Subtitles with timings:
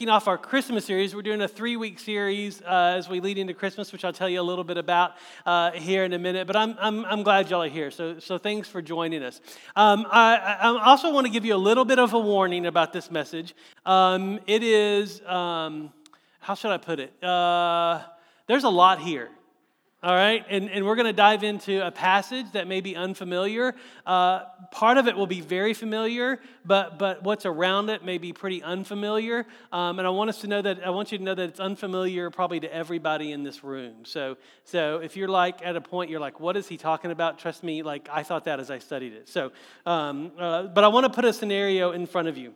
[0.00, 1.14] kicking off our Christmas series.
[1.14, 4.30] We're doing a three week series uh, as we lead into Christmas, which I'll tell
[4.30, 5.12] you a little bit about
[5.44, 6.46] uh, here in a minute.
[6.46, 7.90] But I'm, I'm, I'm glad y'all are here.
[7.90, 9.42] So, so thanks for joining us.
[9.76, 12.94] Um, I, I also want to give you a little bit of a warning about
[12.94, 13.54] this message.
[13.84, 15.92] Um, it is, um,
[16.38, 17.22] how should I put it?
[17.22, 18.00] Uh,
[18.46, 19.28] there's a lot here.
[20.02, 23.74] All right, and, and we're going to dive into a passage that may be unfamiliar.
[24.06, 28.32] Uh, part of it will be very familiar, but, but what's around it may be
[28.32, 29.44] pretty unfamiliar.
[29.70, 31.60] Um, and I want us to know that, I want you to know that it's
[31.60, 34.06] unfamiliar probably to everybody in this room.
[34.06, 37.38] So, so if you're like at a point, you're like, what is he talking about?
[37.38, 39.28] Trust me, like I thought that as I studied it.
[39.28, 39.52] So,
[39.84, 42.54] um, uh, but I want to put a scenario in front of you.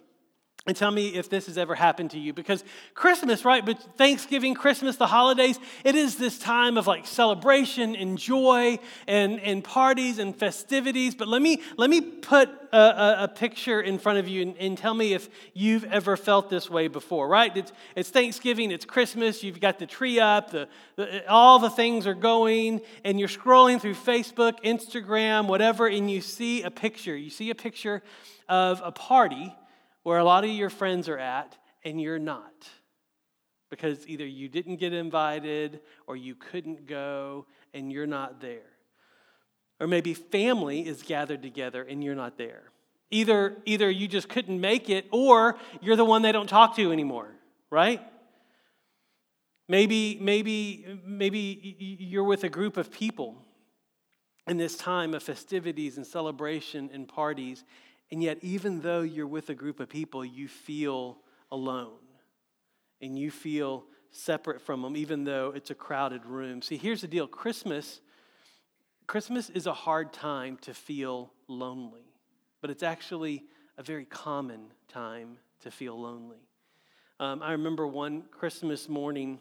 [0.67, 2.33] And tell me if this has ever happened to you.
[2.33, 2.65] Because
[2.95, 3.67] Christmas, right?
[3.67, 9.39] But Thanksgiving, Christmas, the holidays, it is this time of like celebration and joy and,
[9.41, 11.15] and parties and festivities.
[11.15, 14.57] But let me, let me put a, a, a picture in front of you and,
[14.57, 17.55] and, tell me if you've ever felt this way before, right?
[17.55, 22.07] It's, it's Thanksgiving, it's Christmas, you've got the tree up, the, the, all the things
[22.07, 27.15] are going, and you're scrolling through Facebook, Instagram, whatever, and you see a picture.
[27.15, 28.03] You see a picture
[28.49, 29.55] of a party
[30.05, 32.69] where a lot of your friends are at and you're not.
[33.71, 38.71] Because either you didn't get invited or you couldn't go and you're not there.
[39.81, 42.71] Or maybe family is gathered together and you're not there.
[43.11, 46.93] Either, either you just couldn't make it or you're the one they don't talk to
[46.93, 47.29] anymore,
[47.71, 48.01] right?
[49.69, 53.37] Maybe, maybe, maybe you're with a group of people
[54.47, 57.65] in this time of festivities and celebration and parties,
[58.11, 61.19] and yet, even though you're with a group of people, you feel
[61.51, 61.99] alone
[63.01, 66.63] and you feel separate from them, even though it's a crowded room.
[66.63, 68.01] See, here's the deal Christmas,
[69.07, 72.07] Christmas is a hard time to feel lonely,
[72.61, 73.45] but it's actually
[73.77, 76.49] a very common time to feel lonely.
[77.21, 79.41] Um, I remember one Christmas morning.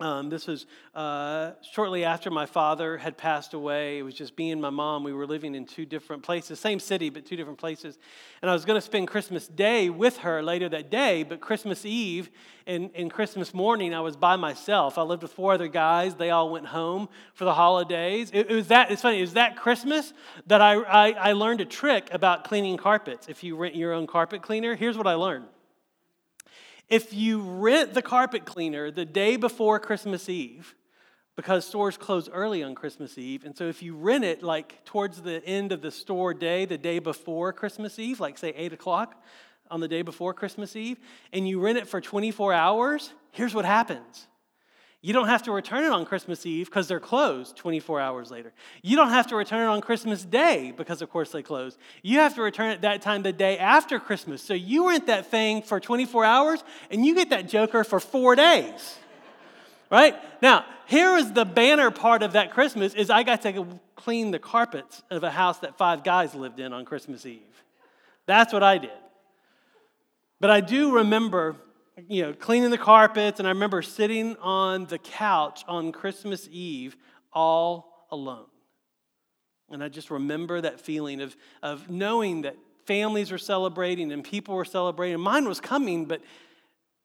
[0.00, 3.98] Um, this was uh, shortly after my father had passed away.
[3.98, 5.04] It was just me and my mom.
[5.04, 7.98] We were living in two different places, same city, but two different places.
[8.40, 11.84] And I was going to spend Christmas Day with her later that day, but Christmas
[11.84, 12.30] Eve
[12.66, 14.96] and, and Christmas morning, I was by myself.
[14.96, 16.14] I lived with four other guys.
[16.14, 18.30] They all went home for the holidays.
[18.32, 20.14] It, it was that, it's funny, it was that Christmas
[20.46, 23.28] that I, I, I learned a trick about cleaning carpets.
[23.28, 25.44] If you rent your own carpet cleaner, here's what I learned.
[26.90, 30.74] If you rent the carpet cleaner the day before Christmas Eve,
[31.36, 35.22] because stores close early on Christmas Eve, and so if you rent it like towards
[35.22, 39.22] the end of the store day, the day before Christmas Eve, like say 8 o'clock
[39.70, 40.98] on the day before Christmas Eve,
[41.32, 44.26] and you rent it for 24 hours, here's what happens
[45.02, 48.52] you don't have to return it on Christmas Eve because they're closed 24 hours later.
[48.82, 51.78] You don't have to return it on Christmas Day because, of course, they close.
[52.02, 54.42] You have to return it that time the day after Christmas.
[54.42, 58.36] So you rent that thing for 24 hours and you get that joker for four
[58.36, 58.98] days.
[59.90, 60.16] right?
[60.42, 64.38] Now, here is the banner part of that Christmas is I got to clean the
[64.38, 67.40] carpets of a house that five guys lived in on Christmas Eve.
[68.26, 68.90] That's what I did.
[70.40, 71.56] But I do remember
[72.08, 76.96] you know, cleaning the carpets, and I remember sitting on the couch on Christmas Eve
[77.32, 78.46] all alone.
[79.70, 82.56] And I just remember that feeling of, of knowing that
[82.86, 85.20] families were celebrating and people were celebrating.
[85.20, 86.20] Mine was coming, but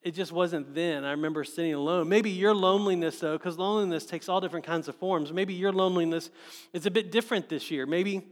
[0.01, 1.03] it just wasn't then.
[1.03, 2.09] I remember sitting alone.
[2.09, 5.31] Maybe your loneliness, though, because loneliness takes all different kinds of forms.
[5.31, 6.29] Maybe your loneliness
[6.73, 7.85] is a bit different this year.
[7.85, 8.23] Maybe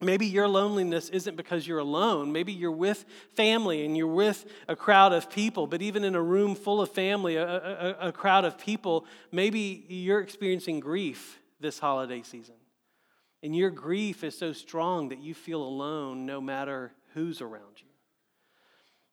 [0.00, 2.30] Maybe your loneliness isn't because you're alone.
[2.30, 3.04] Maybe you're with
[3.34, 6.90] family and you're with a crowd of people, but even in a room full of
[6.92, 12.54] family, a, a, a, crowd of people, maybe you're experiencing grief this holiday season.
[13.42, 17.88] And your grief is so strong that you feel alone no matter who's around you.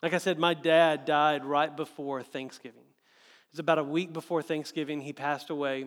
[0.03, 2.81] Like I said, my dad died right before Thanksgiving.
[2.81, 5.85] It was about a week before Thanksgiving, he passed away.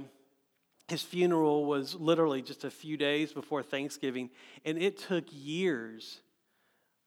[0.88, 4.30] His funeral was literally just a few days before Thanksgiving,
[4.64, 6.20] and it took years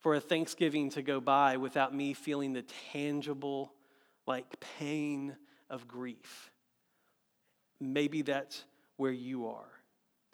[0.02, 3.74] for a Thanksgiving to go by without me feeling the tangible,
[4.28, 5.36] like, pain
[5.70, 6.52] of grief.
[7.80, 8.64] Maybe that's
[8.98, 9.72] where you are.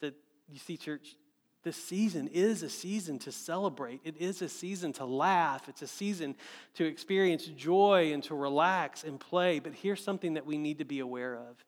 [0.02, 0.16] That
[0.50, 1.16] you see, church,
[1.64, 4.02] this season is a season to celebrate.
[4.04, 5.68] It is a season to laugh.
[5.70, 6.36] It's a season
[6.76, 9.60] to experience joy and to relax and play.
[9.60, 11.64] But here's something that we need to be aware of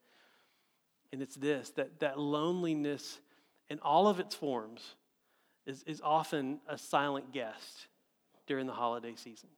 [1.12, 3.20] and it's this that, that loneliness
[3.70, 4.96] in all of its forms
[5.66, 7.88] is, is often a silent guest
[8.48, 9.50] during the holiday season.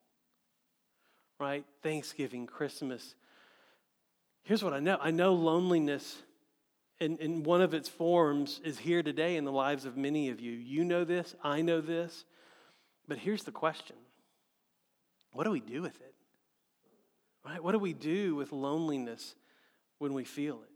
[1.39, 1.65] Right?
[1.81, 3.15] Thanksgiving, Christmas.
[4.43, 6.21] Here's what I know I know loneliness
[6.99, 10.39] in, in one of its forms is here today in the lives of many of
[10.39, 10.51] you.
[10.51, 12.25] You know this, I know this.
[13.07, 13.95] But here's the question
[15.33, 16.13] what do we do with it?
[17.45, 17.63] Right?
[17.63, 19.35] What do we do with loneliness
[19.97, 20.70] when we feel it?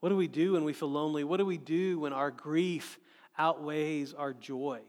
[0.00, 1.24] What do we do when we feel lonely?
[1.24, 2.98] What do we do when our grief
[3.36, 4.80] outweighs our joy?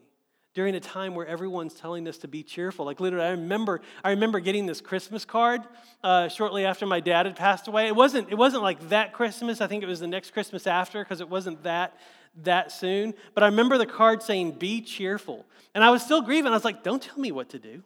[0.54, 2.86] During a time where everyone's telling us to be cheerful.
[2.86, 5.62] Like literally, I remember, I remember getting this Christmas card
[6.04, 7.88] uh, shortly after my dad had passed away.
[7.88, 9.62] It wasn't, it wasn't like that Christmas.
[9.62, 11.98] I think it was the next Christmas after because it wasn't that
[12.44, 13.14] that soon.
[13.34, 16.52] But I remember the card saying, "Be cheerful," and I was still grieving.
[16.52, 17.84] I was like, "Don't tell me what to do."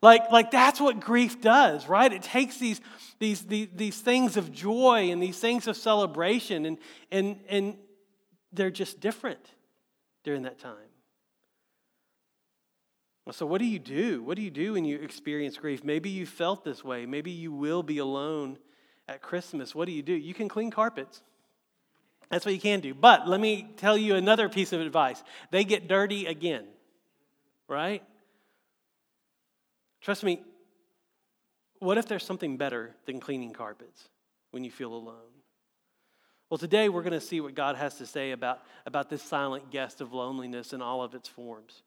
[0.00, 2.12] Like, like that's what grief does, right?
[2.12, 2.80] It takes these,
[3.18, 6.78] these, these, these things of joy and these things of celebration, and,
[7.10, 7.76] and, and
[8.52, 9.44] they're just different
[10.24, 10.76] during that time.
[13.30, 14.22] So, what do you do?
[14.22, 15.84] What do you do when you experience grief?
[15.84, 17.04] Maybe you felt this way.
[17.04, 18.58] Maybe you will be alone
[19.06, 19.74] at Christmas.
[19.74, 20.14] What do you do?
[20.14, 21.22] You can clean carpets.
[22.30, 22.94] That's what you can do.
[22.94, 26.64] But let me tell you another piece of advice they get dirty again,
[27.68, 28.02] right?
[30.00, 30.42] Trust me,
[31.80, 34.08] what if there's something better than cleaning carpets
[34.50, 35.14] when you feel alone?
[36.50, 39.70] Well, today we're going to see what God has to say about, about this silent
[39.70, 41.82] guest of loneliness in all of its forms.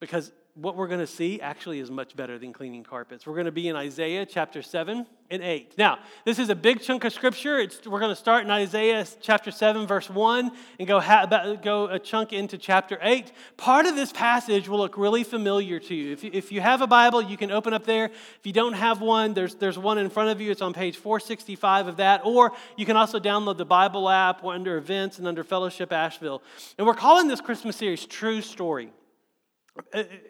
[0.00, 3.26] Because what we're going to see actually is much better than cleaning carpets.
[3.26, 5.74] We're going to be in Isaiah chapter 7 and 8.
[5.78, 7.58] Now, this is a big chunk of scripture.
[7.58, 10.50] It's, we're going to start in Isaiah chapter 7, verse 1,
[10.80, 11.26] and go, ha-
[11.62, 13.30] go a chunk into chapter 8.
[13.56, 16.12] Part of this passage will look really familiar to you.
[16.12, 16.30] If, you.
[16.32, 18.06] if you have a Bible, you can open up there.
[18.06, 20.50] If you don't have one, there's, there's one in front of you.
[20.50, 22.22] It's on page 465 of that.
[22.24, 26.42] Or you can also download the Bible app under events and under Fellowship Asheville.
[26.78, 28.90] And we're calling this Christmas series True Story.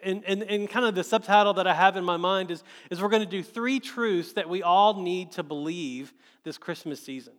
[0.03, 3.01] And, and, and kind of the subtitle that I have in my mind is, is
[3.01, 6.13] we're going to do three truths that we all need to believe
[6.43, 7.33] this Christmas season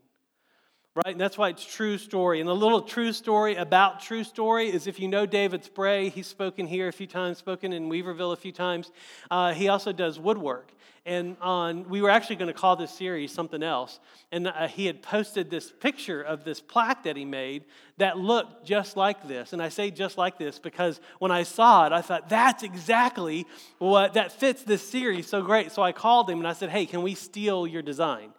[0.95, 1.13] right?
[1.13, 2.41] And that's why it's true story.
[2.41, 6.27] And a little true story about true story is if you know David Spray, he's
[6.27, 8.91] spoken here a few times, spoken in Weaverville a few times.
[9.31, 10.73] Uh, he also does woodwork.
[11.07, 14.01] And on, we were actually going to call this series something else.
[14.33, 17.65] And uh, he had posted this picture of this plaque that he made
[17.97, 19.55] that looked just like this.
[19.55, 23.47] And I say just like this because when I saw it, I thought, that's exactly
[23.79, 25.73] what, that fits this series so great.
[25.73, 28.33] So I called him and I said, hey, can we steal your design?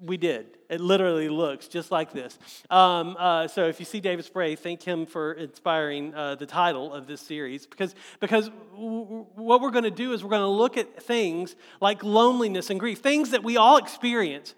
[0.00, 0.46] We did.
[0.68, 2.38] It literally looks just like this.
[2.70, 6.92] Um, uh, so if you see David Spray, thank him for inspiring uh, the title
[6.92, 10.46] of this series because, because w- what we're going to do is we're going to
[10.46, 14.54] look at things like loneliness and grief, things that we all experience.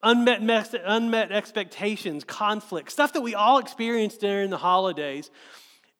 [0.00, 0.40] Unmet,
[0.84, 5.28] unmet expectations, conflict, stuff that we all experience during the holidays.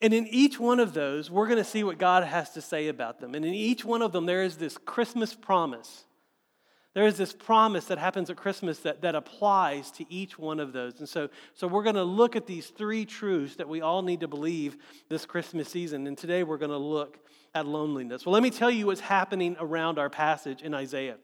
[0.01, 2.87] And in each one of those, we're going to see what God has to say
[2.87, 3.35] about them.
[3.35, 6.05] And in each one of them, there is this Christmas promise
[6.99, 10.73] there is this promise that happens at Christmas that, that applies to each one of
[10.73, 10.99] those.
[10.99, 14.19] And so, so we're going to look at these three truths that we all need
[14.19, 14.77] to believe
[15.09, 16.09] this Christmas season.
[16.09, 17.21] And today we're going to look
[17.55, 18.27] at loneliness.
[18.27, 21.19] Well, let me tell you what's happening around our passage in Isaiah.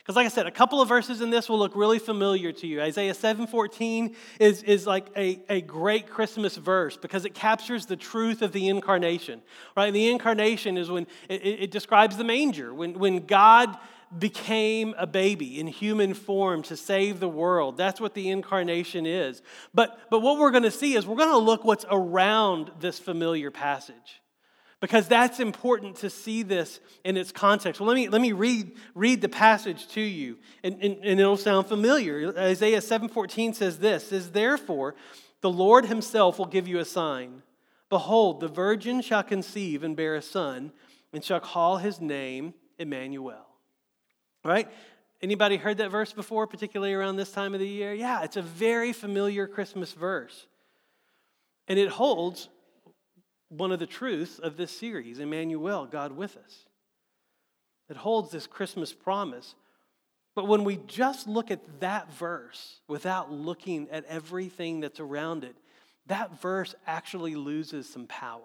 [0.00, 2.66] Because, like I said, a couple of verses in this will look really familiar to
[2.66, 2.82] you.
[2.82, 8.42] Isaiah 7:14 is, is like a, a great Christmas verse because it captures the truth
[8.42, 9.40] of the incarnation.
[9.74, 9.90] Right?
[9.90, 13.74] The incarnation is when it, it describes the manger, when, when God
[14.16, 17.76] became a baby in human form to save the world.
[17.76, 19.42] That's what the incarnation is.
[19.74, 22.98] But, but what we're going to see is we're going to look what's around this
[22.98, 24.20] familiar passage
[24.80, 27.80] because that's important to see this in its context.
[27.80, 31.36] Well, let me, let me read, read the passage to you, and, and, and it'll
[31.36, 32.32] sound familiar.
[32.38, 34.94] Isaiah 7.14 says this, says, Therefore,
[35.40, 37.42] the Lord himself will give you a sign.
[37.88, 40.72] Behold, the virgin shall conceive and bear a son,
[41.12, 43.46] and shall call his name Emmanuel.
[44.46, 44.68] Right?
[45.20, 47.92] Anybody heard that verse before, particularly around this time of the year?
[47.92, 50.46] Yeah, it's a very familiar Christmas verse.
[51.68, 52.48] And it holds
[53.48, 56.66] one of the truths of this series, Emmanuel, God with us.
[57.88, 59.54] It holds this Christmas promise.
[60.34, 65.56] But when we just look at that verse without looking at everything that's around it,
[66.06, 68.42] that verse actually loses some power.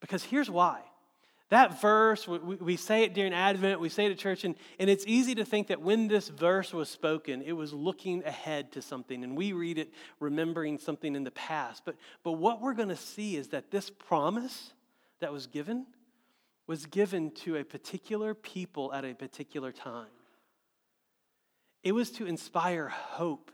[0.00, 0.82] Because here's why
[1.50, 4.88] that verse, we, we, say it during Advent, we say it at church, and, and
[4.88, 8.82] it's easy to think that when this verse was spoken, it was looking ahead to
[8.82, 11.82] something, and we read it remembering something in the past.
[11.84, 14.72] But, but what we're going to see is that this promise
[15.18, 15.86] that was given
[16.68, 20.06] was given to a particular people at a particular time.
[21.82, 23.50] It was to inspire hope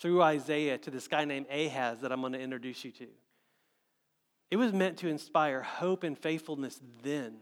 [0.00, 3.06] through Isaiah to this guy named Ahaz that I'm going to introduce you to.
[4.50, 7.36] It was meant to inspire hope and faithfulness then.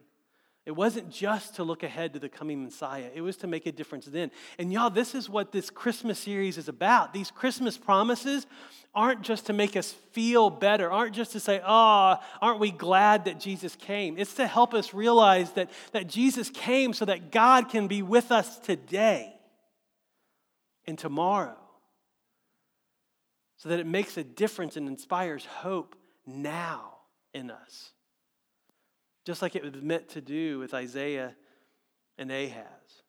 [0.68, 3.72] It wasn't just to look ahead to the coming Messiah, it was to make a
[3.72, 4.30] difference then.
[4.58, 7.14] And y'all, this is what this Christmas series is about.
[7.14, 8.46] These Christmas promises
[8.94, 13.24] aren't just to make us feel better, aren't just to say, oh, aren't we glad
[13.24, 14.18] that Jesus came?
[14.18, 18.30] It's to help us realize that, that Jesus came so that God can be with
[18.30, 19.34] us today
[20.86, 21.56] and tomorrow.
[23.56, 25.96] So that it makes a difference and inspires hope
[26.26, 26.97] now
[27.38, 27.92] in us.
[29.24, 31.34] Just like it was meant to do with Isaiah
[32.18, 33.02] and Ahaz.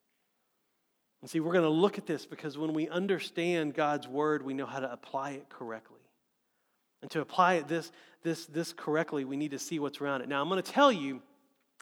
[1.21, 4.53] And see, we're going to look at this because when we understand God's word, we
[4.53, 5.99] know how to apply it correctly.
[7.01, 7.91] And to apply it this,
[8.23, 10.29] this, this correctly, we need to see what's around it.
[10.29, 11.21] Now, I'm going to tell you,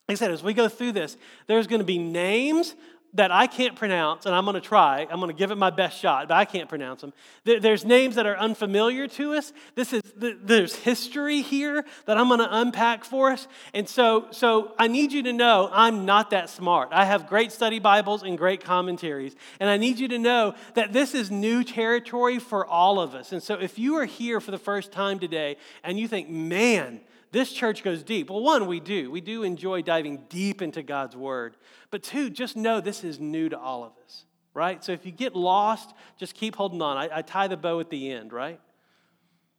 [0.08, 2.75] like I said, as we go through this, there's going to be names
[3.18, 5.08] that I can't pronounce, and I'm going to try.
[5.10, 7.14] I'm going to give it my best shot, but I can't pronounce them.
[7.44, 9.54] There's names that are unfamiliar to us.
[9.74, 14.74] This is there's history here that I'm going to unpack for us, and so so
[14.78, 16.90] I need you to know I'm not that smart.
[16.92, 20.94] I have great study Bibles and great commentaries, and I need you to know that
[20.94, 23.32] this is new territory for all of us.
[23.32, 27.02] And so if you are here for the first time today and you think, man
[27.32, 28.30] this church goes deep.
[28.30, 29.12] Well, one, we do.
[29.12, 31.58] We do enjoy diving deep into God's word.
[31.92, 34.84] But two, just know this is new to all of us, right?
[34.84, 36.98] So if you get lost, just keep holding on.
[36.98, 38.60] I, I tie the bow at the end, right?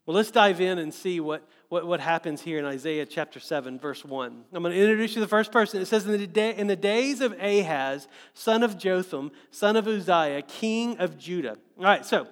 [0.07, 3.79] Well, let's dive in and see what, what, what happens here in Isaiah chapter 7,
[3.79, 4.45] verse 1.
[4.55, 5.83] I'm going to introduce you to the first person.
[5.83, 9.87] It says, in the, day, in the days of Ahaz, son of Jotham, son of
[9.87, 11.59] Uzziah, king of Judah.
[11.77, 12.27] All right, so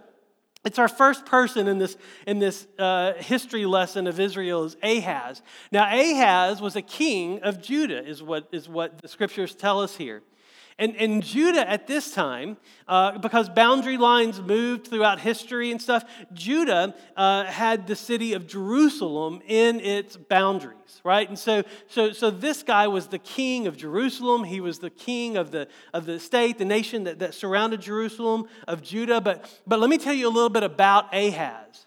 [0.67, 1.97] it's our first person in this,
[2.27, 5.41] in this uh, history lesson of Israel is Ahaz.
[5.71, 9.97] Now, Ahaz was a king of Judah, is what, is what the scriptures tell us
[9.97, 10.23] here.
[10.79, 16.05] And, and Judah at this time, uh, because boundary lines moved throughout history and stuff,
[16.35, 21.27] Judah uh, had the city of Jerusalem in its boundaries, right?
[21.27, 24.45] And so, so, so this guy was the king of Jerusalem.
[24.45, 28.47] He was the king of the, of the state, the nation that, that surrounded Jerusalem,
[28.69, 29.23] of Judah.
[29.23, 31.87] But, but let me tell you a little bit about Ahaz.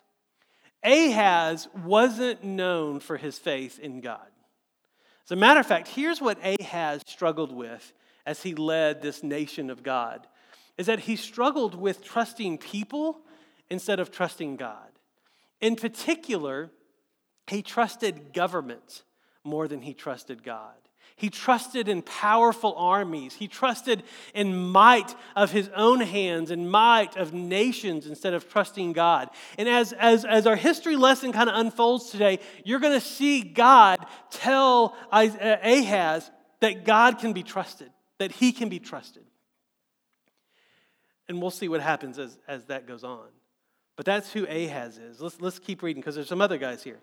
[0.84, 4.26] Ahaz wasn't known for his faith in God.
[5.26, 7.94] As a matter of fact, here's what Ahaz struggled with
[8.30, 10.28] as he led this nation of God
[10.78, 13.18] is that he struggled with trusting people
[13.72, 14.92] instead of trusting God.
[15.62, 16.70] In particular,
[17.48, 19.02] he trusted government
[19.44, 20.76] more than he trusted God.
[21.16, 23.34] He trusted in powerful armies.
[23.34, 24.04] He trusted
[24.36, 29.30] in might of his own hands and might of nations instead of trusting God.
[29.58, 33.42] And as, as, as our history lesson kind of unfolds today, you're going to see
[33.42, 39.24] God tell uh, Ahaz that God can be trusted that he can be trusted.
[41.28, 43.28] And we'll see what happens as, as that goes on.
[43.96, 45.20] But that's who Ahaz is.
[45.20, 47.00] Let's, let's keep reading because there's some other guys here.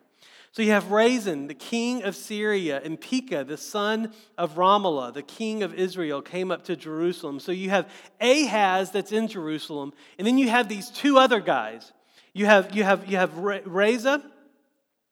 [0.52, 5.22] So you have Rezin, the king of Syria, and Pekah, the son of Remaliah, the
[5.22, 7.38] king of Israel, came up to Jerusalem.
[7.40, 11.92] So you have Ahaz that's in Jerusalem, and then you have these two other guys.
[12.32, 14.22] You have, you have, you have Reza,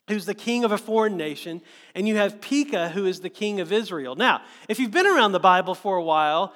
[0.08, 1.62] who's the king of a foreign nation,
[1.94, 4.14] and you have Pekah, who is the king of Israel.
[4.14, 6.52] Now, if you've been around the Bible for a while,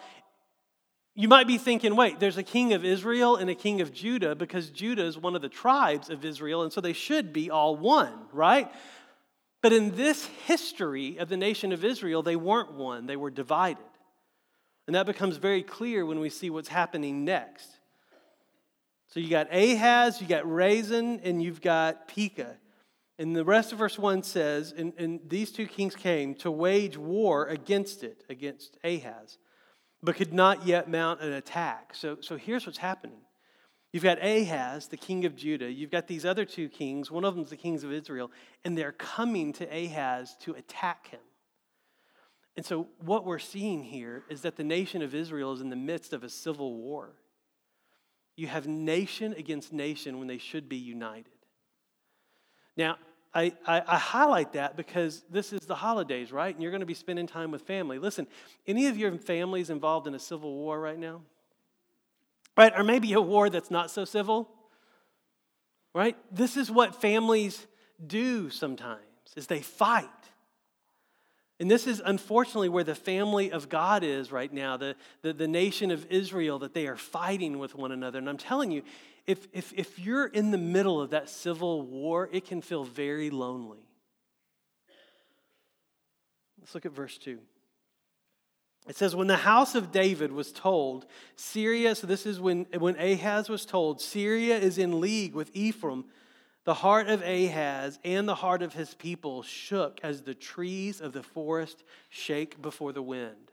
[1.14, 4.34] you might be thinking, wait, there's a king of Israel and a king of Judah
[4.34, 7.74] because Judah is one of the tribes of Israel, and so they should be all
[7.74, 8.70] one, right?
[9.62, 13.82] But in this history of the nation of Israel, they weren't one, they were divided.
[14.86, 17.68] And that becomes very clear when we see what's happening next.
[19.08, 22.56] So you got Ahaz, you got Rezin, and you've got Pekah.
[23.18, 26.96] And the rest of verse 1 says, and, and, these two kings came to wage
[26.96, 29.38] war against it, against Ahaz,
[30.02, 31.94] but could not yet mount an attack.
[31.94, 33.18] So, so here's what's happening.
[33.92, 35.70] You've got Ahaz, the king of Judah.
[35.70, 37.10] You've got these other two kings.
[37.10, 38.30] One of them is the kings of Israel.
[38.64, 41.20] And they're coming to Ahaz to attack him.
[42.56, 45.76] And so what we're seeing here is that the nation of Israel is in the
[45.76, 47.14] midst of a civil war.
[48.36, 51.32] You have nation against nation when they should be united.
[52.76, 52.96] Now,
[53.34, 56.54] I, I, I, highlight that because this is the holidays, right?
[56.54, 57.98] And you're going to be spending time with family.
[57.98, 58.26] Listen,
[58.66, 61.20] any of your families involved in a civil war right now?
[62.56, 62.72] Right?
[62.76, 64.48] Or maybe a war that's not so civil?
[65.94, 66.16] Right?
[66.32, 67.66] This is what families
[68.04, 69.02] do sometimes,
[69.36, 70.08] is they fight.
[71.60, 75.48] And this is unfortunately where the family of God is right now, the, the, the
[75.48, 78.18] nation of Israel, that they are fighting with one another.
[78.18, 78.82] And I'm telling you,
[79.28, 83.28] if, if, if you're in the middle of that civil war, it can feel very
[83.28, 83.86] lonely.
[86.58, 87.38] Let's look at verse 2.
[88.88, 91.04] It says, When the house of David was told,
[91.36, 96.06] Syria, so this is when, when Ahaz was told, Syria is in league with Ephraim,
[96.64, 101.12] The heart of Ahaz and the heart of his people shook as the trees of
[101.12, 103.52] the forest shake before the wind.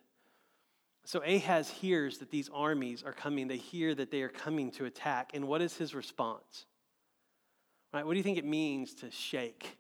[1.06, 3.48] So Ahaz hears that these armies are coming.
[3.48, 5.32] They hear that they are coming to attack.
[5.34, 6.66] And what is his response?
[7.94, 8.06] Right?
[8.06, 9.78] What do you think it means to shake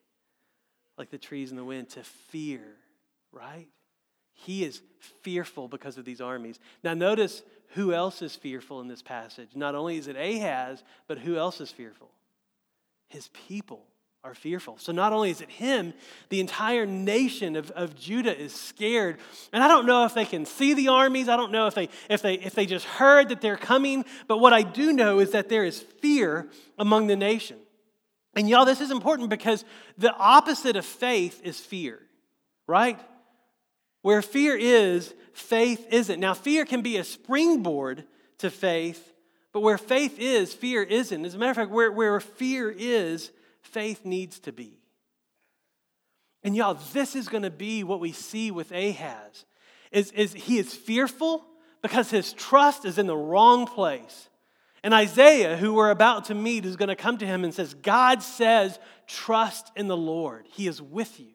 [0.98, 1.89] like the trees in the wind?
[1.89, 2.62] To fear,
[3.32, 3.67] right?
[4.34, 4.82] He is
[5.24, 6.60] fearful because of these armies.
[6.84, 9.50] Now, notice who else is fearful in this passage.
[9.55, 12.12] Not only is it Ahaz, but who else is fearful?
[13.10, 13.86] His people
[14.25, 14.75] are fearful.
[14.79, 15.94] So not only is it him,
[16.29, 19.17] the entire nation of, of Judah is scared.
[19.53, 21.29] And I don't know if they can see the armies.
[21.29, 24.03] I don't know if they if they if they just heard that they're coming.
[24.27, 26.48] But what I do know is that there is fear
[26.79, 27.58] among the nation.
[28.34, 29.63] And y'all, this is important because
[29.96, 32.00] the opposite of faith is fear,
[32.65, 33.00] right?
[34.01, 36.20] Where fear is, faith isn't.
[36.20, 38.05] Now, fear can be a springboard
[38.39, 39.13] to faith,
[39.53, 41.25] but where faith is, fear isn't.
[41.25, 43.32] As a matter of fact, where, where fear is,
[43.65, 44.79] faith needs to be.
[46.43, 49.45] And y'all, this is going to be what we see with Ahaz.
[49.91, 51.43] Is, is he is fearful
[51.81, 54.29] because his trust is in the wrong place.
[54.84, 57.74] And Isaiah, who we're about to meet, is going to come to him and says,
[57.74, 60.45] God says, trust in the Lord.
[60.51, 61.34] He is with you.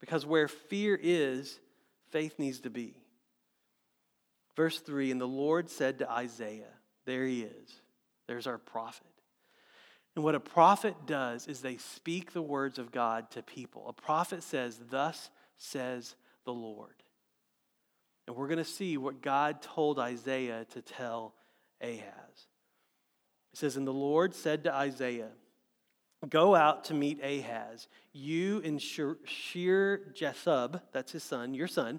[0.00, 1.58] Because where fear is,
[2.10, 2.94] faith needs to be.
[4.56, 6.74] Verse 3 And the Lord said to Isaiah,
[7.06, 7.81] There he is.
[8.26, 9.06] There's our prophet.
[10.14, 13.88] And what a prophet does is they speak the words of God to people.
[13.88, 16.94] A prophet says, Thus says the Lord.
[18.26, 21.34] And we're going to see what God told Isaiah to tell
[21.80, 22.46] Ahaz.
[23.52, 25.30] It says, And the Lord said to Isaiah,
[26.28, 31.98] Go out to meet Ahaz, you and Shear Jashub, that's his son, your son,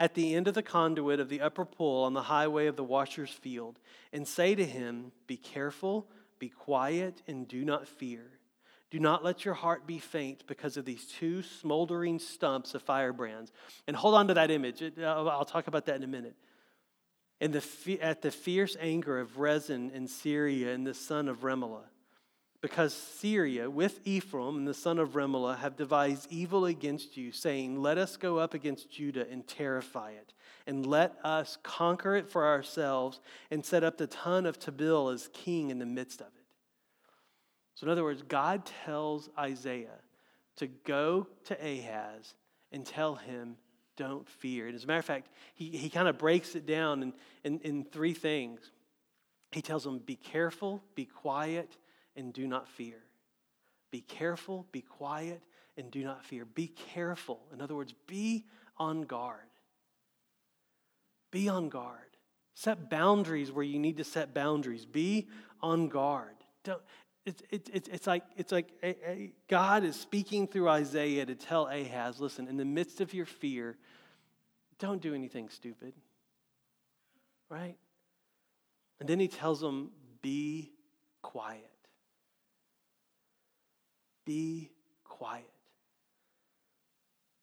[0.00, 2.82] at the end of the conduit of the upper pool on the highway of the
[2.82, 3.78] washer's field,
[4.12, 8.24] and say to him, Be careful, be quiet, and do not fear.
[8.90, 13.52] Do not let your heart be faint because of these two smoldering stumps of firebrands.
[13.86, 14.82] And hold on to that image.
[14.82, 16.34] Uh, I'll talk about that in a minute.
[17.40, 21.84] And the, at the fierce anger of Rezin and Syria and the son of Remaliah
[22.60, 27.80] because Syria with Ephraim and the son of Remaliah have devised evil against you, saying,
[27.80, 30.34] Let us go up against Judah and terrify it,
[30.66, 35.28] and let us conquer it for ourselves and set up the ton of Tabeel as
[35.32, 36.32] king in the midst of it.
[37.74, 40.00] So, in other words, God tells Isaiah
[40.56, 42.34] to go to Ahaz
[42.72, 43.56] and tell him,
[43.96, 44.66] Don't fear.
[44.66, 47.60] And as a matter of fact, he, he kind of breaks it down in, in,
[47.60, 48.70] in three things.
[49.50, 51.78] He tells him, Be careful, be quiet,
[52.20, 53.02] and do not fear.
[53.90, 55.42] Be careful, be quiet,
[55.76, 56.44] and do not fear.
[56.44, 57.40] Be careful.
[57.52, 58.44] In other words, be
[58.76, 59.40] on guard.
[61.32, 61.98] Be on guard.
[62.54, 64.84] Set boundaries where you need to set boundaries.
[64.84, 65.26] Be
[65.60, 66.36] on guard.
[66.62, 66.80] Don't,
[67.26, 71.66] it's, it's, it's like, it's like a, a, God is speaking through Isaiah to tell
[71.66, 73.76] Ahaz listen, in the midst of your fear,
[74.78, 75.94] don't do anything stupid.
[77.48, 77.76] Right?
[79.00, 79.90] And then he tells them,
[80.22, 80.70] be
[81.22, 81.69] quiet.
[84.24, 84.70] Be
[85.04, 85.50] quiet.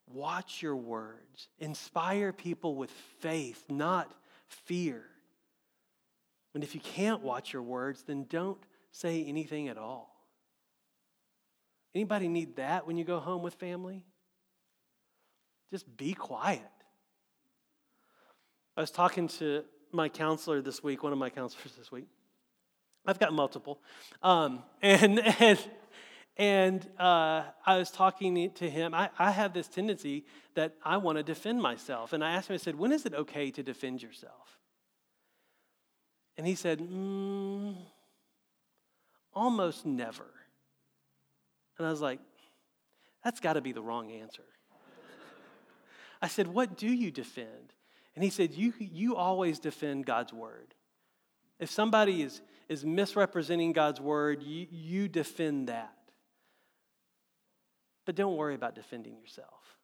[0.07, 1.49] Watch your words.
[1.59, 4.13] Inspire people with faith, not
[4.47, 5.03] fear.
[6.53, 8.57] And if you can't watch your words, then don't
[8.91, 10.15] say anything at all.
[11.93, 14.03] Anybody need that when you go home with family?
[15.71, 16.61] Just be quiet.
[18.77, 22.07] I was talking to my counselor this week, one of my counselors this week.
[23.05, 23.79] I've got multiple.
[24.21, 25.59] Um, and, and
[26.37, 28.93] and uh, I was talking to him.
[28.93, 30.23] I, I have this tendency
[30.53, 32.13] that I want to defend myself.
[32.13, 34.59] And I asked him, I said, when is it okay to defend yourself?
[36.37, 37.75] And he said, mm,
[39.33, 40.27] almost never.
[41.79, 42.19] And I was like,
[43.23, 44.45] that's got to be the wrong answer.
[46.21, 47.73] I said, what do you defend?
[48.13, 50.75] And he said, you, you always defend God's word.
[51.59, 55.96] If somebody is, is misrepresenting God's word, you, you defend that.
[58.07, 59.77] But don't worry about defending yourself.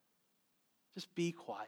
[0.95, 1.67] Just be quiet.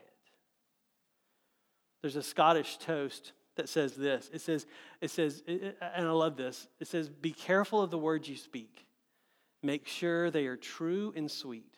[2.02, 4.30] There's a Scottish toast that says this.
[4.34, 4.66] It says,
[5.02, 6.70] it says, and I love this.
[6.80, 8.86] It says, be careful of the words you speak.
[9.64, 11.76] Make sure they are true and sweet,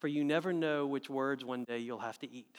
[0.00, 2.56] for you never know which words one day you'll have to eat.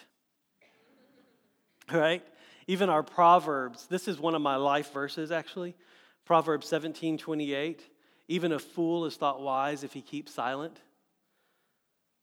[1.91, 2.23] Right?
[2.67, 5.75] Even our Proverbs, this is one of my life verses actually.
[6.23, 7.81] Proverbs 17, 28.
[8.29, 10.79] Even a fool is thought wise if he keeps silent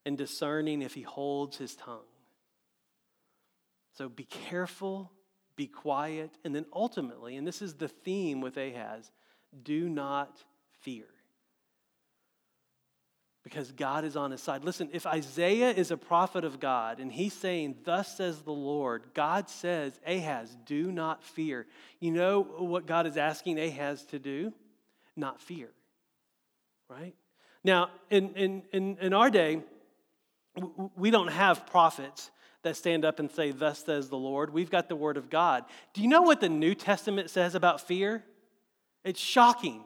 [0.04, 2.00] and discerning if he holds his tongue.
[3.98, 5.10] So be careful,
[5.56, 9.10] be quiet, and then ultimately, and this is the theme with Ahaz,
[9.64, 10.42] do not
[10.80, 11.06] fear.
[13.42, 14.62] Because God is on his side.
[14.62, 19.04] Listen, if Isaiah is a prophet of God and he's saying, Thus says the Lord,
[19.14, 21.66] God says, Ahaz, do not fear.
[21.98, 24.52] You know what God is asking Ahaz to do?
[25.16, 25.70] Not fear.
[26.90, 27.14] Right?
[27.64, 29.62] Now, in, in, in, in our day,
[30.96, 32.30] we don't have prophets
[32.62, 34.52] that stand up and say, Thus says the Lord.
[34.52, 35.64] We've got the Word of God.
[35.94, 38.24] Do you know what the New Testament says about fear?
[39.04, 39.84] It's shocking.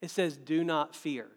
[0.00, 1.28] It says, Do not fear.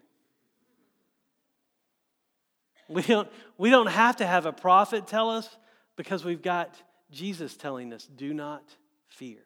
[2.88, 5.56] We don't, we don't have to have a prophet tell us
[5.96, 8.62] because we've got Jesus telling us, Do not
[9.08, 9.38] fear.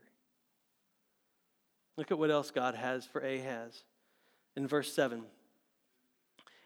[1.96, 3.82] Look at what else God has for Ahaz
[4.56, 5.22] in verse 7.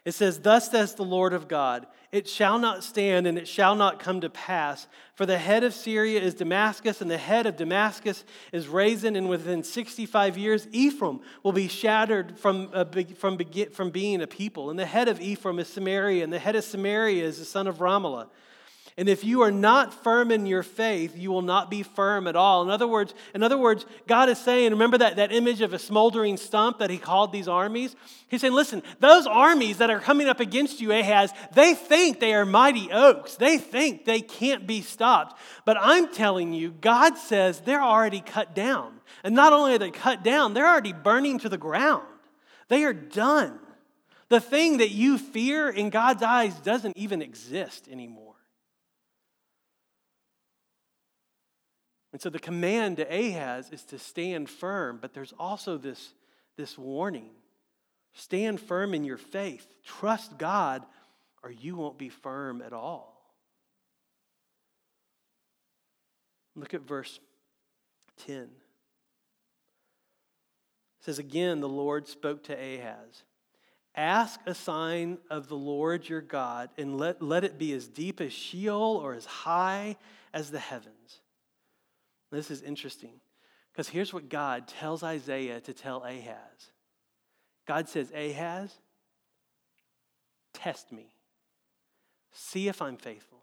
[0.04, 3.74] It says, Thus says the Lord of God, it shall not stand and it shall
[3.74, 4.86] not come to pass.
[5.14, 9.28] For the head of Syria is Damascus, and the head of Damascus is Rezin, and
[9.28, 12.84] within 65 years, Ephraim will be shattered from, uh,
[13.16, 13.38] from,
[13.72, 14.70] from being a people.
[14.70, 17.66] And the head of Ephraim is Samaria, and the head of Samaria is the son
[17.66, 18.28] of Remaliah.
[18.96, 22.36] And if you are not firm in your faith, you will not be firm at
[22.36, 22.62] all.
[22.62, 25.80] In other words, in other words, God is saying, remember that, that image of a
[25.80, 27.96] smoldering stump that he called these armies?
[28.28, 32.34] He's saying, listen, those armies that are coming up against you, Ahaz, they think they
[32.34, 33.34] are mighty oaks.
[33.34, 35.40] They think they can't be stopped.
[35.64, 39.00] But I'm telling you, God says they're already cut down.
[39.24, 42.06] And not only are they cut down, they're already burning to the ground.
[42.68, 43.58] They are done.
[44.28, 48.33] The thing that you fear in God's eyes doesn't even exist anymore.
[52.14, 56.14] And so the command to Ahaz is to stand firm, but there's also this,
[56.56, 57.30] this warning
[58.12, 60.84] stand firm in your faith, trust God,
[61.42, 63.20] or you won't be firm at all.
[66.54, 67.18] Look at verse
[68.26, 68.42] 10.
[68.42, 68.48] It
[71.00, 73.24] says, Again, the Lord spoke to Ahaz.
[73.96, 78.20] Ask a sign of the Lord your God, and let, let it be as deep
[78.20, 79.96] as Sheol or as high
[80.32, 81.22] as the heavens.
[82.34, 83.20] This is interesting
[83.72, 86.70] because here's what God tells Isaiah to tell Ahaz
[87.66, 88.74] God says, Ahaz,
[90.52, 91.06] test me,
[92.32, 93.38] see if I'm faithful.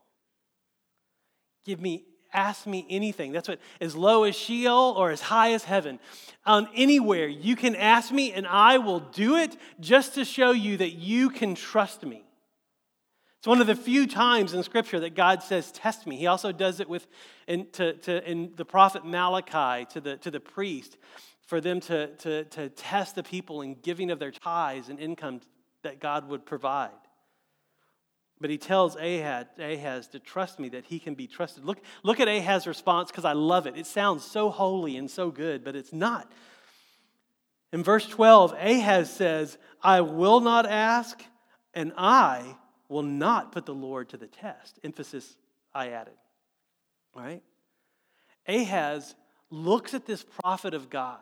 [1.66, 3.32] Give me, ask me anything.
[3.32, 6.00] That's what, as low as Sheol or as high as heaven.
[6.46, 10.78] On anywhere, you can ask me and I will do it just to show you
[10.78, 12.24] that you can trust me.
[13.42, 16.16] It's one of the few times in Scripture that God says, Test me.
[16.16, 17.08] He also does it with
[17.48, 20.96] in, to, to, in the prophet Malachi to the, to the priest
[21.48, 25.42] for them to, to, to test the people in giving of their tithes and income
[25.82, 26.92] that God would provide.
[28.40, 31.66] But he tells Ahaz, Ahaz to trust me that he can be trusted.
[31.66, 33.76] Look, look at Ahaz's response because I love it.
[33.76, 36.32] It sounds so holy and so good, but it's not.
[37.74, 41.24] In verse 12, Ahaz says, I will not ask,
[41.74, 42.58] and I
[42.92, 44.78] will not put the Lord to the test.
[44.84, 45.38] Emphasis
[45.74, 46.14] I added.
[47.16, 47.42] All right?
[48.48, 49.16] Ahaz
[49.50, 51.20] looks at this prophet of God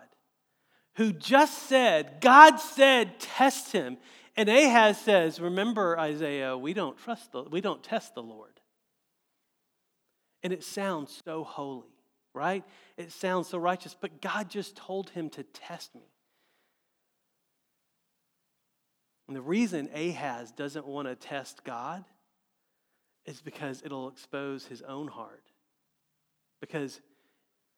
[0.96, 3.98] who just said, God said, test him.
[4.36, 8.60] And Ahaz says, Remember, Isaiah, we don't trust the, we don't test the Lord.
[10.42, 11.94] And it sounds so holy,
[12.34, 12.64] right?
[12.98, 16.10] It sounds so righteous, but God just told him to test me.
[19.30, 22.04] And the reason Ahaz doesn't want to test God
[23.28, 25.44] is because it'll expose his own heart.
[26.60, 27.00] Because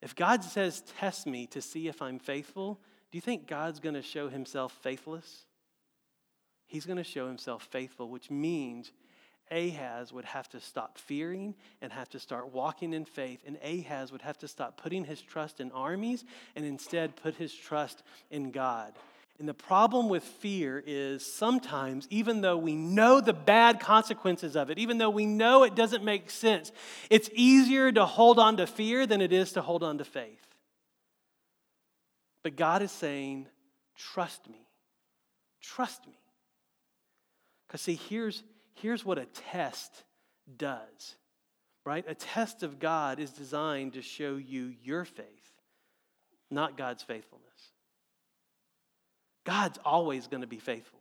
[0.02, 2.80] if God says, Test me to see if I'm faithful,
[3.12, 5.44] do you think God's going to show himself faithless?
[6.68, 8.94] He's going to show himself faithful, which means
[9.52, 13.44] Ahaz would have to stop fearing and have to start walking in faith.
[13.46, 16.24] And Ahaz would have to stop putting his trust in armies
[16.56, 18.94] and instead put his trust in God.
[19.40, 24.70] And the problem with fear is sometimes, even though we know the bad consequences of
[24.70, 26.72] it, even though we know it doesn't make sense,
[27.10, 30.46] it's easier to hold on to fear than it is to hold on to faith.
[32.44, 33.48] But God is saying,
[33.98, 34.68] trust me.
[35.62, 36.20] Trust me.
[37.68, 38.44] Because, see, here's,
[38.76, 40.04] here's what a test
[40.58, 41.16] does,
[41.86, 42.04] right?
[42.08, 45.26] A test of God is designed to show you your faith,
[46.50, 47.71] not God's faithfulness.
[49.44, 51.00] God's always going to be faithful.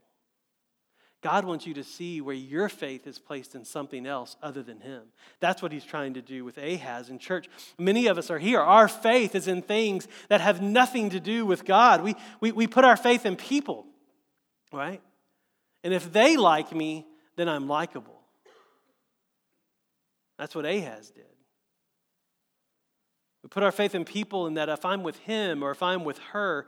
[1.22, 4.80] God wants you to see where your faith is placed in something else other than
[4.80, 5.02] Him.
[5.38, 7.48] That's what He's trying to do with Ahaz in church.
[7.78, 8.60] Many of us are here.
[8.60, 12.02] Our faith is in things that have nothing to do with God.
[12.02, 13.84] We, we, we put our faith in people,
[14.72, 15.02] right?
[15.84, 18.20] And if they like me, then I'm likable.
[20.38, 21.24] That's what Ahaz did.
[23.42, 26.04] We put our faith in people, and that if I'm with him or if I'm
[26.04, 26.66] with her,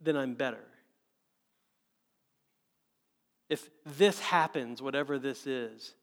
[0.00, 0.64] then I'm better.
[3.48, 5.94] If this happens, whatever this is,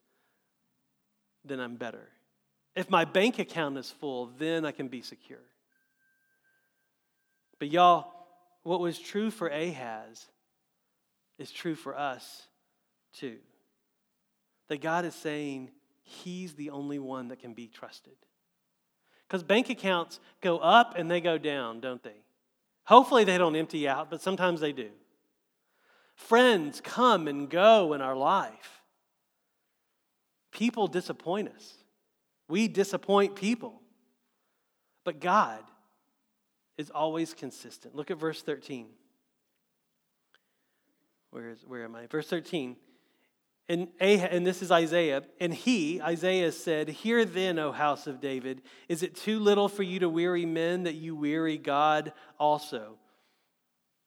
[1.43, 2.07] then I'm better.
[2.75, 5.43] If my bank account is full, then I can be secure.
[7.59, 8.11] But y'all,
[8.63, 10.25] what was true for Ahaz
[11.37, 12.47] is true for us
[13.13, 13.37] too.
[14.69, 15.69] That God is saying
[16.01, 18.15] he's the only one that can be trusted.
[19.27, 22.23] Because bank accounts go up and they go down, don't they?
[22.85, 24.89] Hopefully they don't empty out, but sometimes they do.
[26.15, 28.81] Friends come and go in our life.
[30.51, 31.73] People disappoint us.
[32.47, 33.81] We disappoint people.
[35.03, 35.59] But God
[36.77, 37.95] is always consistent.
[37.95, 38.87] Look at verse 13.
[41.31, 42.07] Where, is, where am I?
[42.07, 42.75] Verse 13.
[43.69, 45.23] And, and this is Isaiah.
[45.39, 49.83] And he, Isaiah, said, Hear then, O house of David, is it too little for
[49.83, 52.97] you to weary men that you weary God also?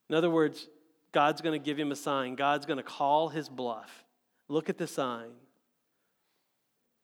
[0.09, 0.69] In other words,
[1.13, 2.35] God's going to give him a sign.
[2.35, 4.05] God's going to call his bluff.
[4.49, 5.31] Look at the sign.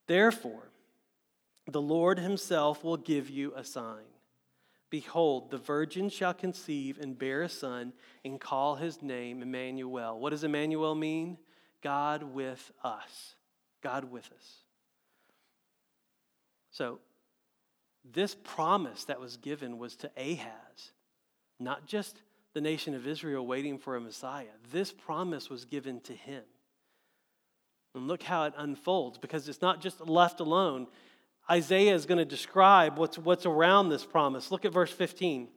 [0.07, 0.71] Therefore,
[1.67, 4.05] the Lord himself will give you a sign.
[4.91, 7.95] Behold, the virgin shall conceive and bear a son
[8.27, 10.21] and call his name Emmanuel.
[10.21, 11.39] What does Emmanuel mean?
[11.83, 13.35] God with us.
[13.83, 14.57] God with us.
[16.71, 17.01] So,
[18.05, 20.93] this promise that was given was to Ahaz,
[21.61, 22.21] not just
[22.55, 24.47] the nation of Israel waiting for a Messiah.
[24.73, 26.43] This promise was given to him.
[27.95, 30.87] And look how it unfolds because it's not just left alone.
[31.51, 34.51] Isaiah is going to describe what's, what's around this promise.
[34.51, 35.49] Look at verse 15.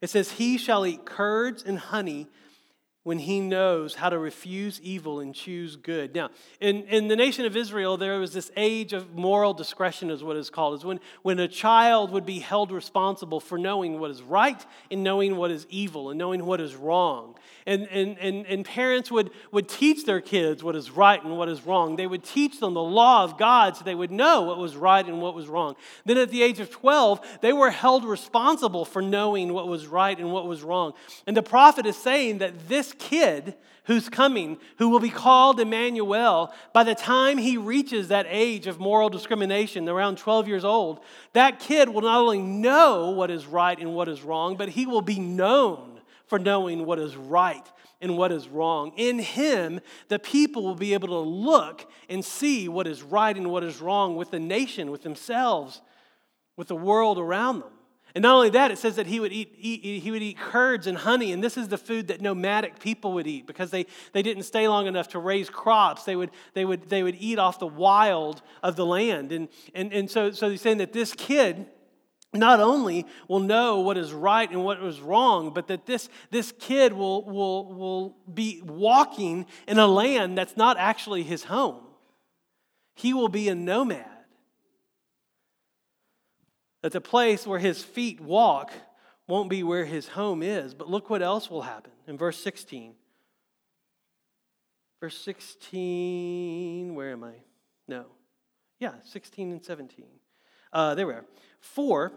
[0.00, 2.28] It says, He shall eat curds and honey
[3.04, 6.14] when he knows how to refuse evil and choose good.
[6.14, 10.22] Now, in, in the nation of Israel, there was this age of moral discretion, is
[10.22, 14.12] what it's called, is when, when a child would be held responsible for knowing what
[14.12, 17.34] is right and knowing what is evil and knowing what is wrong.
[17.66, 21.48] And, and, and, and parents would, would teach their kids what is right and what
[21.48, 21.96] is wrong.
[21.96, 25.04] They would teach them the law of God so they would know what was right
[25.04, 25.74] and what was wrong.
[26.04, 30.18] Then at the age of 12, they were held responsible for knowing what was right
[30.18, 30.92] and what was wrong.
[31.26, 36.52] And the prophet is saying that this kid who's coming, who will be called Emmanuel,
[36.72, 41.00] by the time he reaches that age of moral discrimination, around 12 years old,
[41.32, 44.86] that kid will not only know what is right and what is wrong, but he
[44.86, 47.66] will be known for knowing what is right
[48.00, 48.92] and what is wrong.
[48.96, 53.50] In him, the people will be able to look and see what is right and
[53.50, 55.80] what is wrong with the nation, with themselves,
[56.56, 57.72] with the world around them.
[58.14, 60.86] And not only that, it says that he would eat, eat, he would eat curds
[60.86, 64.22] and honey, and this is the food that nomadic people would eat because they, they
[64.22, 66.04] didn't stay long enough to raise crops.
[66.04, 69.32] They would, they would, they would eat off the wild of the land.
[69.32, 71.66] And, and, and so, so he's saying that this kid
[72.34, 76.52] not only will know what is right and what is wrong, but that this, this
[76.58, 81.80] kid will, will, will be walking in a land that's not actually his home.
[82.94, 84.11] He will be a nomad.
[86.82, 88.72] That the place where his feet walk
[89.26, 90.74] won't be where his home is.
[90.74, 92.94] But look what else will happen in verse 16.
[95.00, 97.34] Verse 16, where am I?
[97.88, 98.06] No.
[98.78, 100.06] Yeah, 16 and 17.
[100.72, 101.24] Uh, there we are.
[101.60, 102.12] For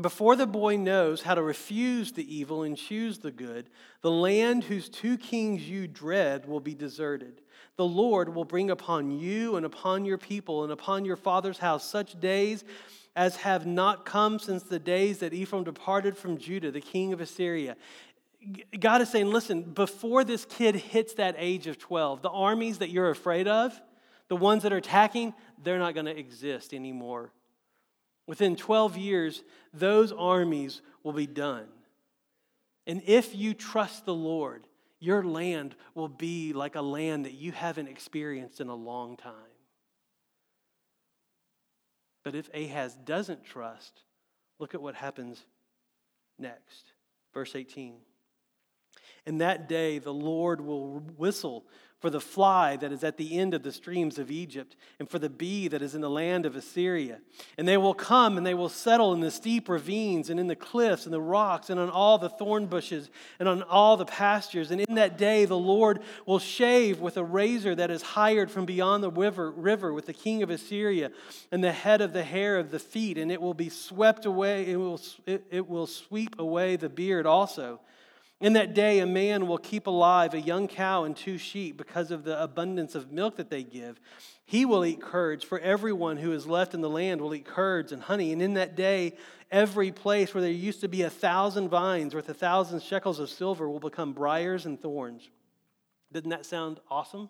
[0.00, 3.68] before the boy knows how to refuse the evil and choose the good,
[4.02, 7.42] the land whose two kings you dread will be deserted.
[7.76, 11.84] The Lord will bring upon you and upon your people and upon your father's house
[11.84, 12.64] such days
[13.16, 17.20] as have not come since the days that Ephraim departed from Judah, the king of
[17.20, 17.76] Assyria.
[18.78, 22.90] God is saying, listen, before this kid hits that age of 12, the armies that
[22.90, 23.78] you're afraid of,
[24.28, 27.32] the ones that are attacking, they're not going to exist anymore.
[28.26, 29.42] Within 12 years,
[29.74, 31.66] those armies will be done.
[32.86, 34.66] And if you trust the Lord,
[35.00, 39.34] your land will be like a land that you haven't experienced in a long time.
[42.22, 44.02] But if Ahaz doesn't trust,
[44.58, 45.42] look at what happens
[46.38, 46.92] next.
[47.32, 47.96] Verse 18.
[49.26, 51.64] In that day, the Lord will whistle
[52.00, 55.18] for the fly that is at the end of the streams of Egypt, and for
[55.18, 57.18] the bee that is in the land of Assyria.
[57.58, 60.56] And they will come and they will settle in the steep ravines, and in the
[60.56, 64.70] cliffs, and the rocks, and on all the thorn bushes, and on all the pastures.
[64.70, 68.64] And in that day, the Lord will shave with a razor that is hired from
[68.64, 71.10] beyond the river, river with the king of Assyria,
[71.52, 74.70] and the head of the hair of the feet, and it will be swept away,
[74.70, 77.80] it will, it, it will sweep away the beard also.
[78.40, 82.10] In that day, a man will keep alive a young cow and two sheep because
[82.10, 84.00] of the abundance of milk that they give.
[84.46, 87.92] He will eat curds, for everyone who is left in the land will eat curds
[87.92, 88.32] and honey.
[88.32, 89.12] And in that day,
[89.50, 93.28] every place where there used to be a thousand vines worth a thousand shekels of
[93.28, 95.28] silver will become briars and thorns.
[96.10, 97.28] Doesn't that sound awesome?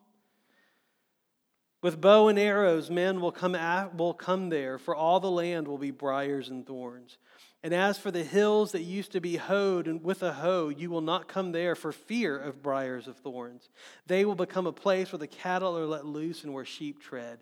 [1.83, 5.67] With bow and arrows, men will come, at, will come there, for all the land
[5.67, 7.19] will be briars and thorns.
[7.63, 10.89] And as for the hills that used to be hoed and with a hoe, you
[10.89, 13.69] will not come there for fear of briars of thorns.
[14.07, 17.39] They will become a place where the cattle are let loose and where sheep tread.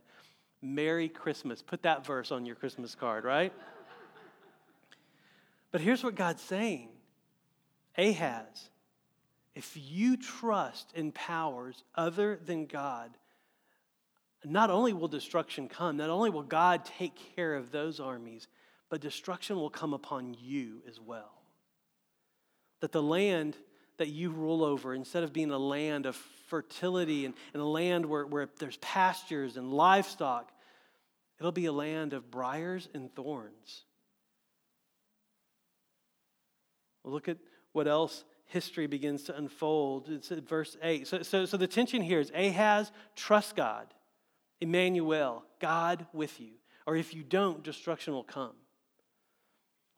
[0.61, 1.63] Merry Christmas.
[1.63, 3.53] Put that verse on your Christmas card, right?
[5.71, 6.89] but here's what God's saying
[7.97, 8.71] Ahaz,
[9.55, 13.11] if you trust in powers other than God,
[14.45, 18.49] not only will destruction come, not only will God take care of those armies,
[18.91, 21.43] but destruction will come upon you as well.
[22.81, 23.57] That the land
[23.99, 26.17] that you rule over, instead of being a land of
[26.49, 30.51] fertility and, and a land where, where there's pastures and livestock,
[31.39, 33.85] it'll be a land of briars and thorns.
[37.05, 37.39] look at
[37.73, 40.09] what else history begins to unfold.
[40.09, 41.07] It's at verse 8.
[41.07, 43.87] So, so, so the tension here is Ahaz, trust God.
[44.61, 46.53] Emmanuel, God with you.
[46.87, 48.55] Or if you don't, destruction will come.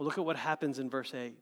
[0.00, 1.34] Well, look at what happens in verse 8.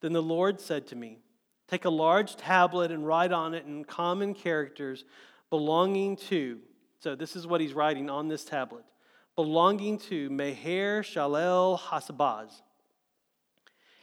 [0.00, 1.18] Then the Lord said to me,
[1.66, 5.04] Take a large tablet and write on it in common characters
[5.50, 6.60] belonging to,
[7.00, 8.84] so this is what he's writing on this tablet,
[9.34, 12.62] belonging to Maher-shalal-hash-baz.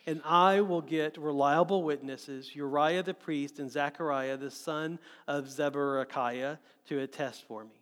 [0.08, 6.58] And I will get reliable witnesses, Uriah the priest and Zechariah the son of Jeberechiah,
[6.88, 7.82] to attest for me.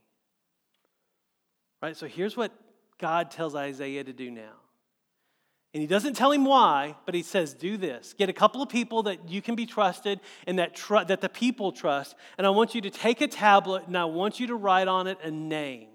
[1.82, 1.98] Right?
[1.98, 2.52] So here's what
[3.00, 4.61] God tells Isaiah to do now.
[5.74, 8.14] And he doesn't tell him why, but he says, Do this.
[8.14, 11.30] Get a couple of people that you can be trusted and that, tr- that the
[11.30, 12.16] people trust.
[12.38, 15.08] And I want you to take a tablet and I want you to write on
[15.08, 15.88] it a name.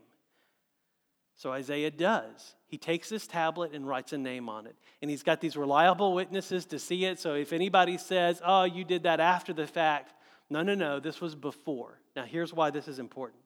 [1.36, 2.54] So Isaiah does.
[2.68, 4.76] He takes this tablet and writes a name on it.
[5.02, 7.20] And he's got these reliable witnesses to see it.
[7.20, 10.14] So if anybody says, Oh, you did that after the fact,
[10.48, 12.00] no, no, no, this was before.
[12.14, 13.42] Now here's why this is important.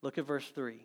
[0.00, 0.84] Look at verse 3.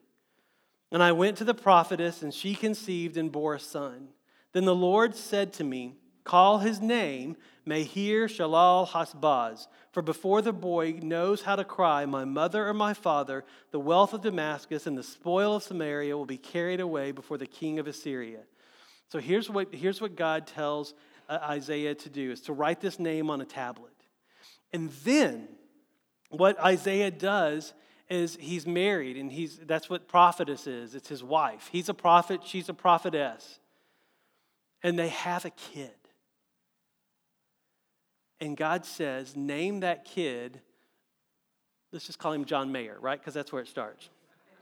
[0.91, 4.09] And I went to the prophetess, and she conceived and bore a son.
[4.53, 7.35] Then the Lord said to me, Call his name
[7.65, 13.79] Maher-shalal-hash-baz, for before the boy knows how to cry, My mother or my father, the
[13.79, 17.79] wealth of Damascus and the spoil of Samaria will be carried away before the king
[17.79, 18.41] of Assyria.
[19.09, 20.93] So here's what, here's what God tells
[21.29, 23.91] uh, Isaiah to do is to write this name on a tablet.
[24.71, 25.47] And then
[26.29, 27.73] what Isaiah does
[28.09, 30.95] is he's married and he's that's what prophetess is.
[30.95, 31.69] It's his wife.
[31.71, 33.59] He's a prophet, she's a prophetess
[34.83, 35.91] and they have a kid.
[38.39, 40.59] And God says, name that kid,
[41.93, 43.17] let's just call him John Mayer, right?
[43.17, 44.09] Because that's where it starts.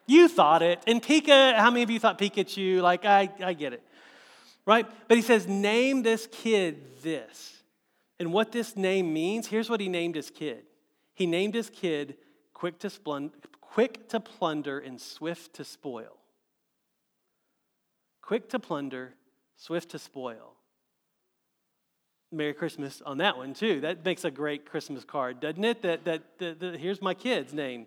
[0.05, 0.79] You thought it.
[0.85, 2.81] And Pika, how many of you thought Pikachu?
[2.81, 3.83] Like, I, I get it,
[4.65, 4.85] right?
[5.07, 7.63] But he says, name this kid this.
[8.19, 10.63] And what this name means, here's what he named his kid.
[11.15, 12.17] He named his kid
[12.53, 13.31] quick to, splund-
[13.61, 16.17] quick to plunder and swift to spoil.
[18.21, 19.15] Quick to plunder
[19.61, 20.55] swift to spoil.
[22.31, 23.81] Merry Christmas on that one, too.
[23.81, 25.83] That makes a great Christmas card, doesn't it?
[25.83, 27.85] That, that, that, that here's my kid's name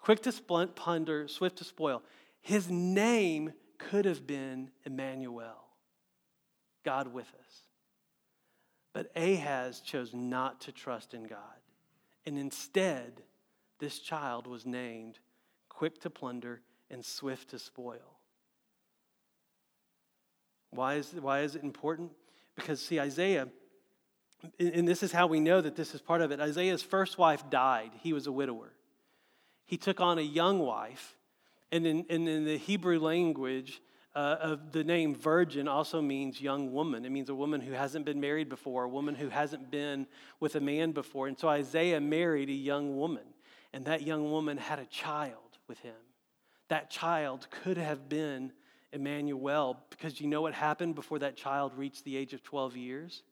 [0.00, 2.02] quick to splint, plunder, swift to spoil.
[2.42, 5.64] His name could have been Emmanuel,
[6.84, 7.62] God with us.
[8.92, 11.38] But Ahaz chose not to trust in God.
[12.26, 13.22] And instead,
[13.78, 15.18] this child was named
[15.70, 18.13] quick to plunder and swift to spoil.
[20.74, 22.12] Why is, why is it important?
[22.54, 23.48] Because, see, Isaiah,
[24.58, 27.48] and this is how we know that this is part of it Isaiah's first wife
[27.50, 28.72] died, he was a widower.
[29.66, 31.16] He took on a young wife,
[31.72, 33.80] and in, and in the Hebrew language,
[34.14, 37.04] uh, of the name virgin also means young woman.
[37.04, 40.06] It means a woman who hasn't been married before, a woman who hasn't been
[40.38, 41.26] with a man before.
[41.26, 43.24] And so Isaiah married a young woman,
[43.72, 45.96] and that young woman had a child with him.
[46.68, 48.52] That child could have been
[48.94, 53.22] Emmanuel, because you know what happened before that child reached the age of 12 years?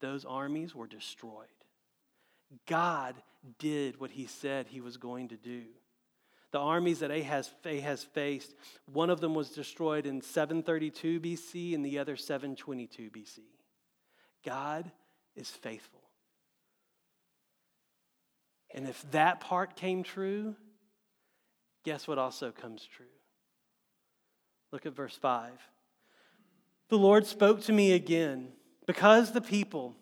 [0.00, 1.46] Those armies were destroyed.
[2.66, 3.14] God
[3.58, 5.62] did what he said he was going to do.
[6.52, 8.54] The armies that Ahaz, Ahaz faced,
[8.92, 13.40] one of them was destroyed in 732 BC and the other 722 BC.
[14.44, 14.90] God
[15.34, 16.02] is faithful.
[18.74, 20.54] And if that part came true,
[21.84, 23.06] guess what also comes true?
[24.72, 25.52] Look at verse 5.
[26.88, 28.48] The Lord spoke to me again
[28.86, 29.94] because the people,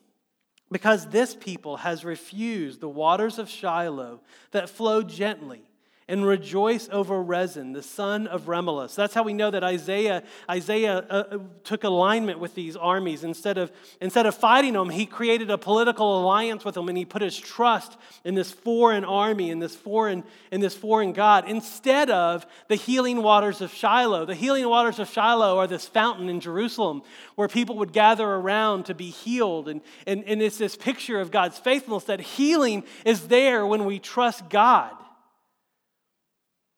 [0.71, 5.62] Because this people has refused the waters of Shiloh that flow gently
[6.07, 8.94] and rejoice over Rezin, the son of Remaliah.
[8.94, 13.24] That's how we know that Isaiah, Isaiah uh, uh, took alignment with these armies.
[13.24, 17.07] Instead of, instead of fighting them, he created a political alliance with them and he
[17.07, 22.11] put his trust in this foreign army, in this foreign, in this foreign God, instead
[22.11, 24.26] of the healing waters of Shiloh.
[24.26, 27.02] The healing waters of Shiloh are this fountain in Jerusalem
[27.34, 29.68] where people would gather around to be healed.
[29.68, 33.98] And, and, and it's this picture of God's faithfulness that healing is there when we
[33.98, 34.94] trust God.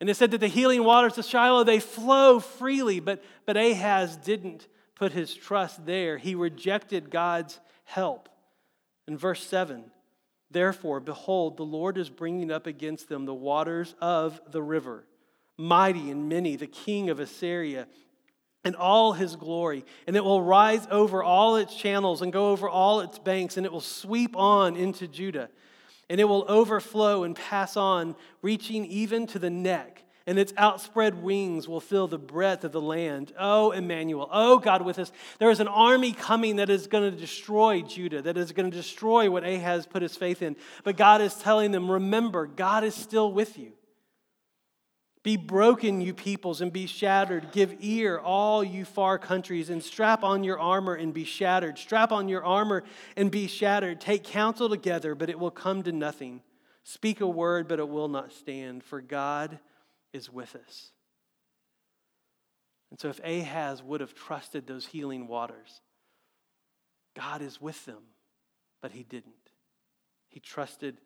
[0.00, 4.16] And it said that the healing waters of Shiloh, they flow freely, but, but Ahaz
[4.16, 6.18] didn't put his trust there.
[6.18, 8.28] He rejected God's help.
[9.08, 9.84] In verse 7,
[10.50, 15.06] therefore, behold, the Lord is bringing up against them the waters of the river,
[15.56, 17.86] mighty and many, the king of Assyria,
[18.64, 19.84] and all his glory.
[20.06, 23.64] And it will rise over all its channels and go over all its banks, and
[23.64, 25.48] it will sweep on into Judah
[26.08, 31.22] and it will overflow and pass on, reaching even to the neck, and its outspread
[31.22, 33.32] wings will fill the breadth of the land.
[33.38, 35.12] Oh, Emmanuel, oh, God with us.
[35.38, 38.76] There is an army coming that is going to destroy Judah, that is going to
[38.76, 40.56] destroy what Ahaz put his faith in.
[40.82, 43.72] But God is telling them, remember, God is still with you.
[45.26, 47.50] Be broken, you peoples, and be shattered.
[47.50, 51.78] Give ear, all you far countries, and strap on your armor and be shattered.
[51.78, 52.84] Strap on your armor
[53.16, 54.00] and be shattered.
[54.00, 56.42] Take counsel together, but it will come to nothing.
[56.84, 59.58] Speak a word, but it will not stand, for God
[60.12, 60.92] is with us.
[62.92, 65.80] And so, if Ahaz would have trusted those healing waters,
[67.16, 68.04] God is with them,
[68.80, 69.34] but he didn't.
[70.28, 70.98] He trusted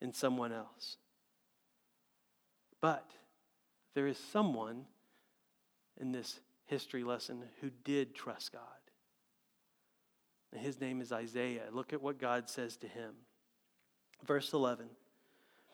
[0.00, 0.96] in someone else.
[2.80, 3.04] But
[3.94, 4.84] there is someone
[6.00, 8.62] in this history lesson who did trust God.
[10.52, 11.64] And his name is Isaiah.
[11.72, 13.12] Look at what God says to him.
[14.24, 14.88] Verse 11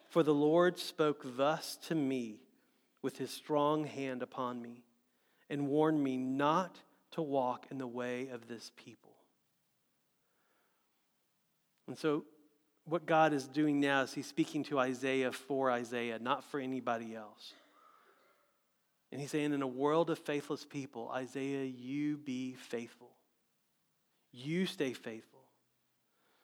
[0.08, 2.40] For the Lord spoke thus to me
[3.02, 4.84] with his strong hand upon me
[5.50, 6.80] and warned me not
[7.12, 9.12] to walk in the way of this people.
[11.86, 12.24] And so,
[12.86, 17.14] what God is doing now is he's speaking to Isaiah for Isaiah, not for anybody
[17.14, 17.52] else.
[19.12, 23.10] And he's saying, in a world of faithless people, Isaiah, you be faithful.
[24.32, 25.40] You stay faithful.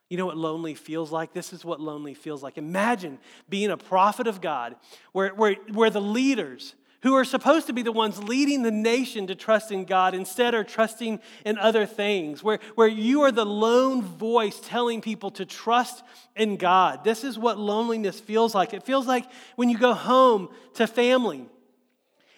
[0.09, 1.33] You know what lonely feels like?
[1.33, 2.59] This is what lonely feels like.
[2.59, 4.77] Imagine being a prophet of God
[5.13, 9.27] where, where, where the leaders who are supposed to be the ones leading the nation
[9.29, 13.47] to trust in God instead are trusting in other things, where, where you are the
[13.47, 16.03] lone voice telling people to trust
[16.37, 17.05] in God.
[17.05, 18.75] This is what loneliness feels like.
[18.75, 19.25] It feels like
[19.57, 21.47] when you go home to family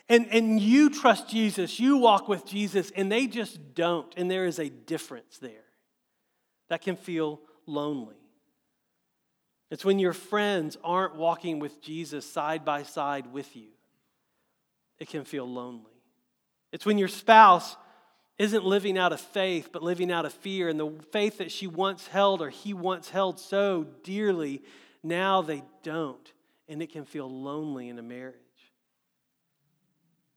[0.08, 4.12] and, and you trust Jesus, you walk with Jesus, and they just don't.
[4.16, 5.64] And there is a difference there.
[6.68, 8.16] That can feel lonely.
[9.70, 13.68] It's when your friends aren't walking with Jesus side by side with you.
[14.98, 15.90] It can feel lonely.
[16.72, 17.76] It's when your spouse
[18.38, 20.68] isn't living out of faith, but living out of fear.
[20.68, 24.62] And the faith that she once held or he once held so dearly,
[25.02, 26.32] now they don't.
[26.68, 28.36] And it can feel lonely in a marriage.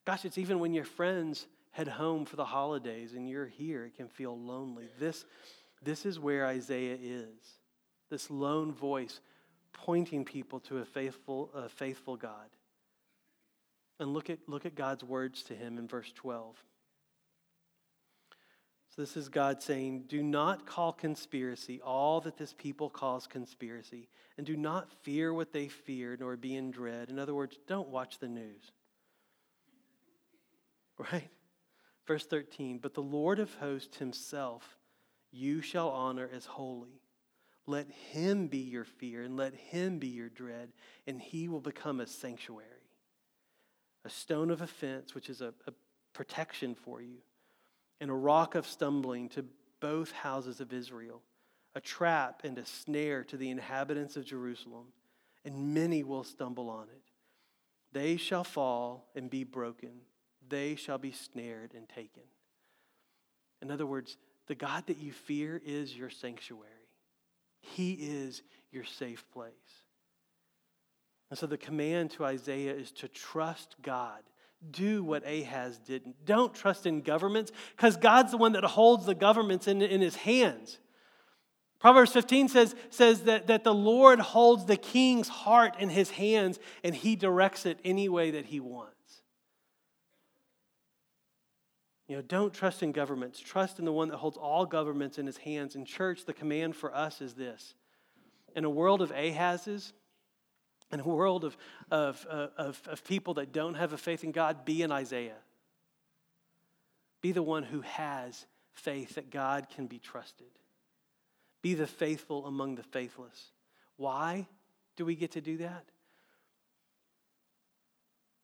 [0.05, 3.95] Gosh, it's even when your friends head home for the holidays and you're here, it
[3.95, 4.87] can feel lonely.
[4.99, 5.25] This,
[5.83, 7.59] this is where Isaiah is
[8.09, 9.19] this lone voice
[9.73, 12.49] pointing people to a faithful, a faithful God.
[13.99, 16.55] And look at, look at God's words to him in verse 12.
[18.95, 24.07] So this is God saying, Do not call conspiracy all that this people calls conspiracy,
[24.37, 27.09] and do not fear what they fear, nor be in dread.
[27.09, 28.71] In other words, don't watch the news.
[30.97, 31.29] Right?
[32.07, 34.77] Verse 13, but the Lord of hosts himself
[35.31, 37.01] you shall honor as holy.
[37.67, 40.69] Let him be your fear and let him be your dread,
[41.07, 42.69] and he will become a sanctuary,
[44.05, 45.73] a stone of offense, which is a, a
[46.13, 47.17] protection for you,
[47.99, 49.45] and a rock of stumbling to
[49.79, 51.21] both houses of Israel,
[51.73, 54.85] a trap and a snare to the inhabitants of Jerusalem,
[55.43, 57.01] and many will stumble on it.
[57.91, 60.01] They shall fall and be broken
[60.49, 62.23] they shall be snared and taken.
[63.61, 64.17] In other words,
[64.47, 66.69] the God that you fear is your sanctuary,
[67.59, 69.53] He is your safe place.
[71.29, 74.21] And so the command to Isaiah is to trust God.
[74.71, 76.25] Do what Ahaz didn't.
[76.25, 80.15] Don't trust in governments because God's the one that holds the governments in, in his
[80.15, 80.79] hands.
[81.79, 86.59] Proverbs 15 says, says that, that the Lord holds the king's heart in his hands
[86.83, 88.94] and he directs it any way that he wants.
[92.07, 93.39] You know, don't trust in governments.
[93.39, 95.75] Trust in the one that holds all governments in his hands.
[95.75, 97.73] In church, the command for us is this.
[98.55, 99.93] In a world of Ahaz's,
[100.91, 101.57] in a world of,
[101.89, 105.37] of, uh, of, of people that don't have a faith in God, be an Isaiah.
[107.21, 110.47] Be the one who has faith that God can be trusted.
[111.63, 113.51] Be the faithful among the faithless.
[113.97, 114.47] Why
[114.95, 115.85] do we get to do that?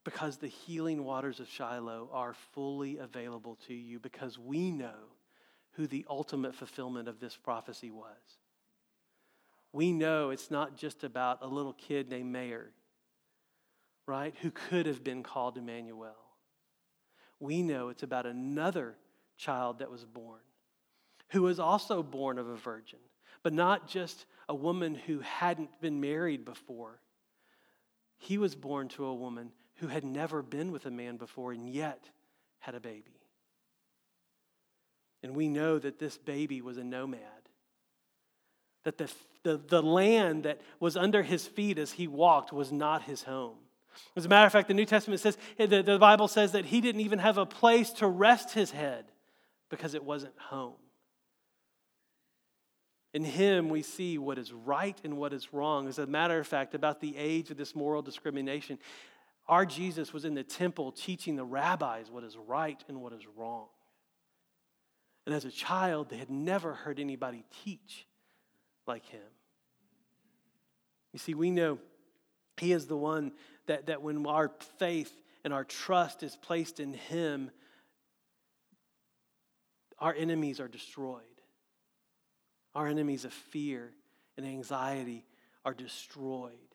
[0.03, 5.11] Because the healing waters of Shiloh are fully available to you because we know
[5.73, 8.17] who the ultimate fulfillment of this prophecy was.
[9.73, 12.71] We know it's not just about a little kid named Mayer,
[14.05, 16.15] right, who could have been called Emmanuel.
[17.39, 18.95] We know it's about another
[19.37, 20.41] child that was born,
[21.29, 22.99] who was also born of a virgin,
[23.43, 26.99] but not just a woman who hadn't been married before.
[28.17, 31.67] He was born to a woman who had never been with a man before and
[31.67, 32.09] yet
[32.59, 33.19] had a baby.
[35.23, 37.19] And we know that this baby was a nomad.
[38.83, 39.11] That the,
[39.43, 43.57] the, the land that was under his feet as he walked was not his home.
[44.15, 46.65] As a matter of fact, the New Testament says, eh, the, the Bible says that
[46.65, 49.05] he didn't even have a place to rest his head
[49.69, 50.75] because it wasn't home.
[53.13, 55.87] In him, we see what is right and what is wrong.
[55.87, 58.79] As a matter of fact, about the age of this moral discrimination,
[59.51, 63.27] our Jesus was in the temple teaching the rabbis what is right and what is
[63.35, 63.67] wrong.
[65.25, 68.07] And as a child, they had never heard anybody teach
[68.87, 69.19] like him.
[71.11, 71.79] You see, we know
[72.55, 73.33] he is the one
[73.65, 75.11] that, that when our faith
[75.43, 77.51] and our trust is placed in him,
[79.99, 81.23] our enemies are destroyed.
[82.73, 83.91] Our enemies of fear
[84.37, 85.25] and anxiety
[85.65, 86.70] are destroyed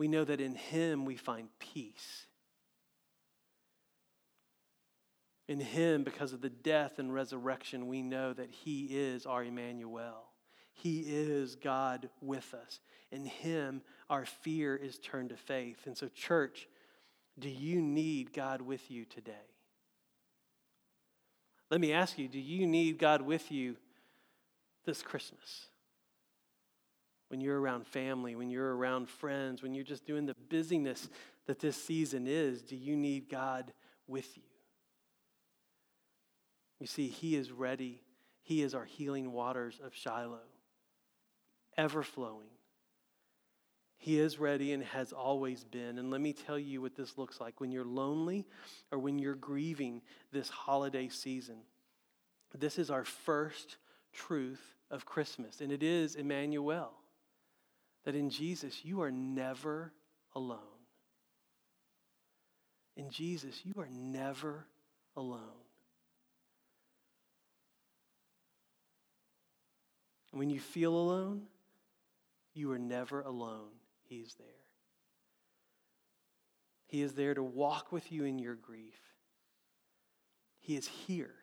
[0.00, 2.24] we know that in Him we find peace.
[5.46, 10.30] In Him, because of the death and resurrection, we know that He is our Emmanuel.
[10.72, 12.80] He is God with us.
[13.12, 15.80] In Him, our fear is turned to faith.
[15.84, 16.66] And so, church,
[17.38, 19.50] do you need God with you today?
[21.70, 23.76] Let me ask you do you need God with you
[24.86, 25.66] this Christmas?
[27.30, 31.08] When you're around family, when you're around friends, when you're just doing the busyness
[31.46, 33.72] that this season is, do you need God
[34.08, 34.42] with you?
[36.80, 38.02] You see, He is ready.
[38.42, 40.40] He is our healing waters of Shiloh,
[41.78, 42.48] ever flowing.
[43.96, 45.98] He is ready and has always been.
[45.98, 48.44] And let me tell you what this looks like when you're lonely
[48.90, 50.02] or when you're grieving
[50.32, 51.58] this holiday season.
[52.58, 53.76] This is our first
[54.12, 56.99] truth of Christmas, and it is Emmanuel
[58.04, 59.92] that in Jesus, you are never
[60.34, 60.58] alone.
[62.96, 64.66] In Jesus, you are never
[65.16, 65.40] alone.
[70.32, 71.42] When you feel alone,
[72.54, 73.70] you are never alone.
[74.08, 74.46] He's there.
[76.86, 78.98] He is there to walk with you in your grief.
[80.58, 81.34] He is here.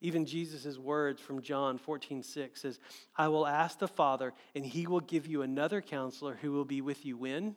[0.00, 2.78] Even Jesus' words from John 14, 6 says,
[3.16, 6.82] I will ask the Father, and he will give you another counselor who will be
[6.82, 7.56] with you when?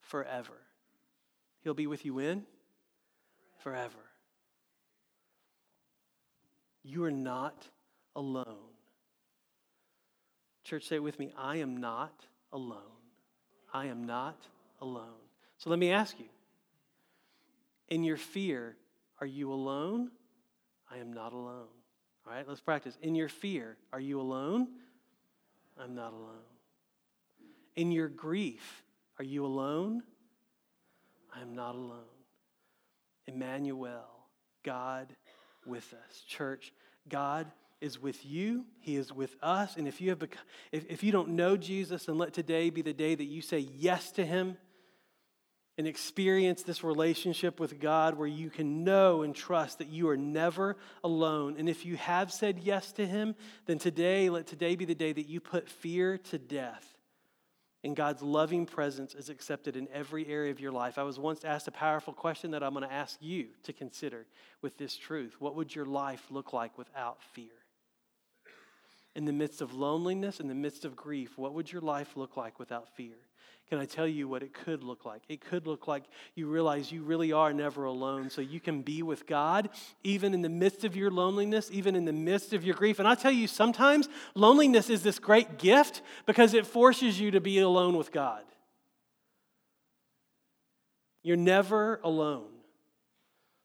[0.00, 0.52] Forever.
[1.62, 2.44] He'll be with you when?
[3.58, 3.98] Forever.
[6.82, 7.66] You are not
[8.14, 8.44] alone.
[10.64, 11.32] Church, say it with me.
[11.36, 12.82] I am not alone.
[13.72, 14.46] I am not
[14.80, 15.24] alone.
[15.56, 16.28] So let me ask you
[17.88, 18.76] in your fear,
[19.20, 20.10] are you alone
[20.90, 21.68] I am not alone.
[22.26, 22.96] All right, let's practice.
[23.02, 24.68] In your fear, are you alone?
[25.80, 26.44] I'm not alone.
[27.76, 28.82] In your grief,
[29.18, 30.02] are you alone?
[31.34, 32.00] I am not alone.
[33.26, 34.08] Emmanuel,
[34.62, 35.14] God
[35.66, 36.22] with us.
[36.26, 36.72] Church,
[37.08, 37.46] God
[37.80, 38.64] is with you.
[38.80, 39.76] He is with us.
[39.76, 42.82] And if you have become, if, if you don't know Jesus, then let today be
[42.82, 44.56] the day that you say yes to him
[45.78, 50.16] and experience this relationship with God where you can know and trust that you are
[50.16, 51.54] never alone.
[51.56, 55.12] And if you have said yes to Him, then today, let today be the day
[55.12, 56.96] that you put fear to death.
[57.84, 60.98] And God's loving presence is accepted in every area of your life.
[60.98, 64.26] I was once asked a powerful question that I'm going to ask you to consider
[64.60, 65.36] with this truth.
[65.38, 67.46] What would your life look like without fear?
[69.14, 72.36] In the midst of loneliness, in the midst of grief, what would your life look
[72.36, 73.16] like without fear?
[73.68, 75.22] Can I tell you what it could look like?
[75.28, 76.04] It could look like
[76.34, 79.68] you realize you really are never alone, so you can be with God
[80.02, 82.98] even in the midst of your loneliness, even in the midst of your grief.
[82.98, 87.40] And I tell you, sometimes loneliness is this great gift because it forces you to
[87.40, 88.42] be alone with God.
[91.22, 92.48] You're never alone.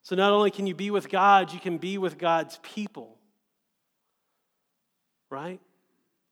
[0.01, 3.17] So not only can you be with God, you can be with God's people.
[5.33, 5.59] Right?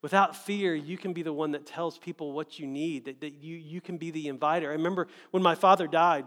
[0.04, 3.34] Without fear, you can be the one that tells people what you need, that, that
[3.34, 4.70] you, you can be the inviter.
[4.70, 6.26] I remember when my father died,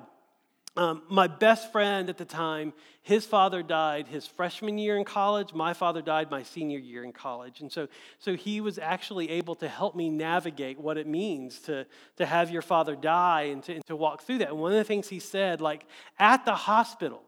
[0.77, 2.72] um, my best friend at the time,
[3.03, 5.55] his father died his freshman year in college.
[5.55, 7.61] My father died my senior year in college.
[7.61, 7.87] And so,
[8.18, 12.51] so he was actually able to help me navigate what it means to, to have
[12.51, 14.49] your father die and to, and to walk through that.
[14.49, 15.87] And one of the things he said, like
[16.18, 17.22] at the hospital,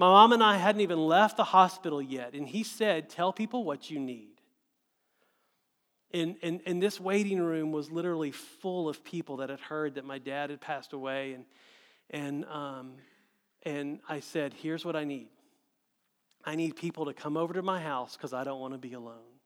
[0.00, 2.32] my mom and I hadn't even left the hospital yet.
[2.32, 4.40] And he said, Tell people what you need.
[6.14, 10.06] And, and, and this waiting room was literally full of people that had heard that
[10.06, 11.34] my dad had passed away.
[11.34, 11.44] And,
[12.08, 12.92] and, um,
[13.62, 15.28] and I said, Here's what I need
[16.46, 18.94] I need people to come over to my house because I don't want to be
[18.94, 19.36] alone.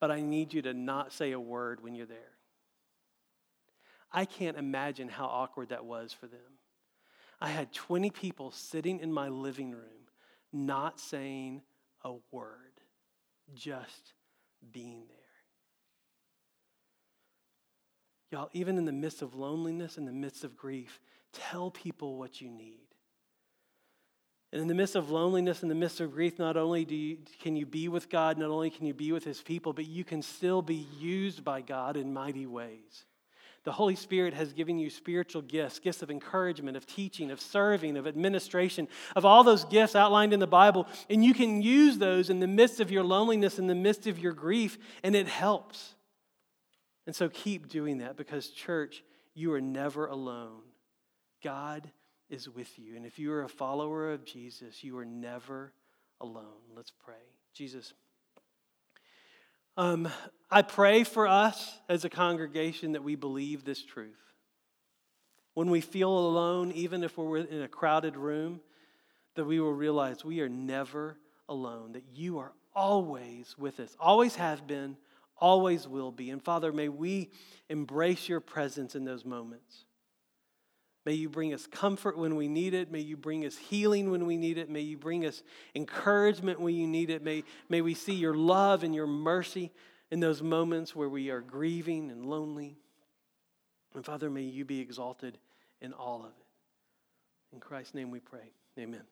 [0.00, 2.34] But I need you to not say a word when you're there.
[4.10, 6.55] I can't imagine how awkward that was for them.
[7.40, 10.08] I had 20 people sitting in my living room,
[10.52, 11.62] not saying
[12.02, 12.80] a word,
[13.54, 14.14] just
[14.72, 15.16] being there.
[18.32, 21.00] Y'all, even in the midst of loneliness, in the midst of grief,
[21.36, 22.80] Tell people what you need.
[24.52, 27.18] And in the midst of loneliness, in the midst of grief, not only do you,
[27.42, 30.02] can you be with God, not only can you be with His people, but you
[30.02, 33.04] can still be used by God in mighty ways.
[33.66, 37.96] The Holy Spirit has given you spiritual gifts gifts of encouragement, of teaching, of serving,
[37.96, 38.86] of administration,
[39.16, 40.86] of all those gifts outlined in the Bible.
[41.10, 44.20] And you can use those in the midst of your loneliness, in the midst of
[44.20, 45.96] your grief, and it helps.
[47.08, 49.02] And so keep doing that because, church,
[49.34, 50.62] you are never alone.
[51.42, 51.90] God
[52.30, 52.94] is with you.
[52.94, 55.72] And if you are a follower of Jesus, you are never
[56.20, 56.62] alone.
[56.76, 57.14] Let's pray.
[57.52, 57.94] Jesus,
[59.76, 60.08] um,
[60.50, 64.14] I pray for us as a congregation that we believe this truth.
[65.54, 68.60] When we feel alone, even if we're in a crowded room,
[69.36, 71.16] that we will realize we are never
[71.48, 74.96] alone, that you are always with us, always have been,
[75.38, 76.30] always will be.
[76.30, 77.30] And Father, may we
[77.68, 79.85] embrace your presence in those moments.
[81.06, 82.90] May you bring us comfort when we need it.
[82.90, 84.68] May you bring us healing when we need it.
[84.68, 85.44] May you bring us
[85.76, 87.22] encouragement when you need it.
[87.22, 89.70] May, may we see your love and your mercy
[90.10, 92.76] in those moments where we are grieving and lonely.
[93.94, 95.38] And Father, may you be exalted
[95.80, 97.54] in all of it.
[97.54, 98.50] In Christ's name we pray.
[98.76, 99.02] Amen.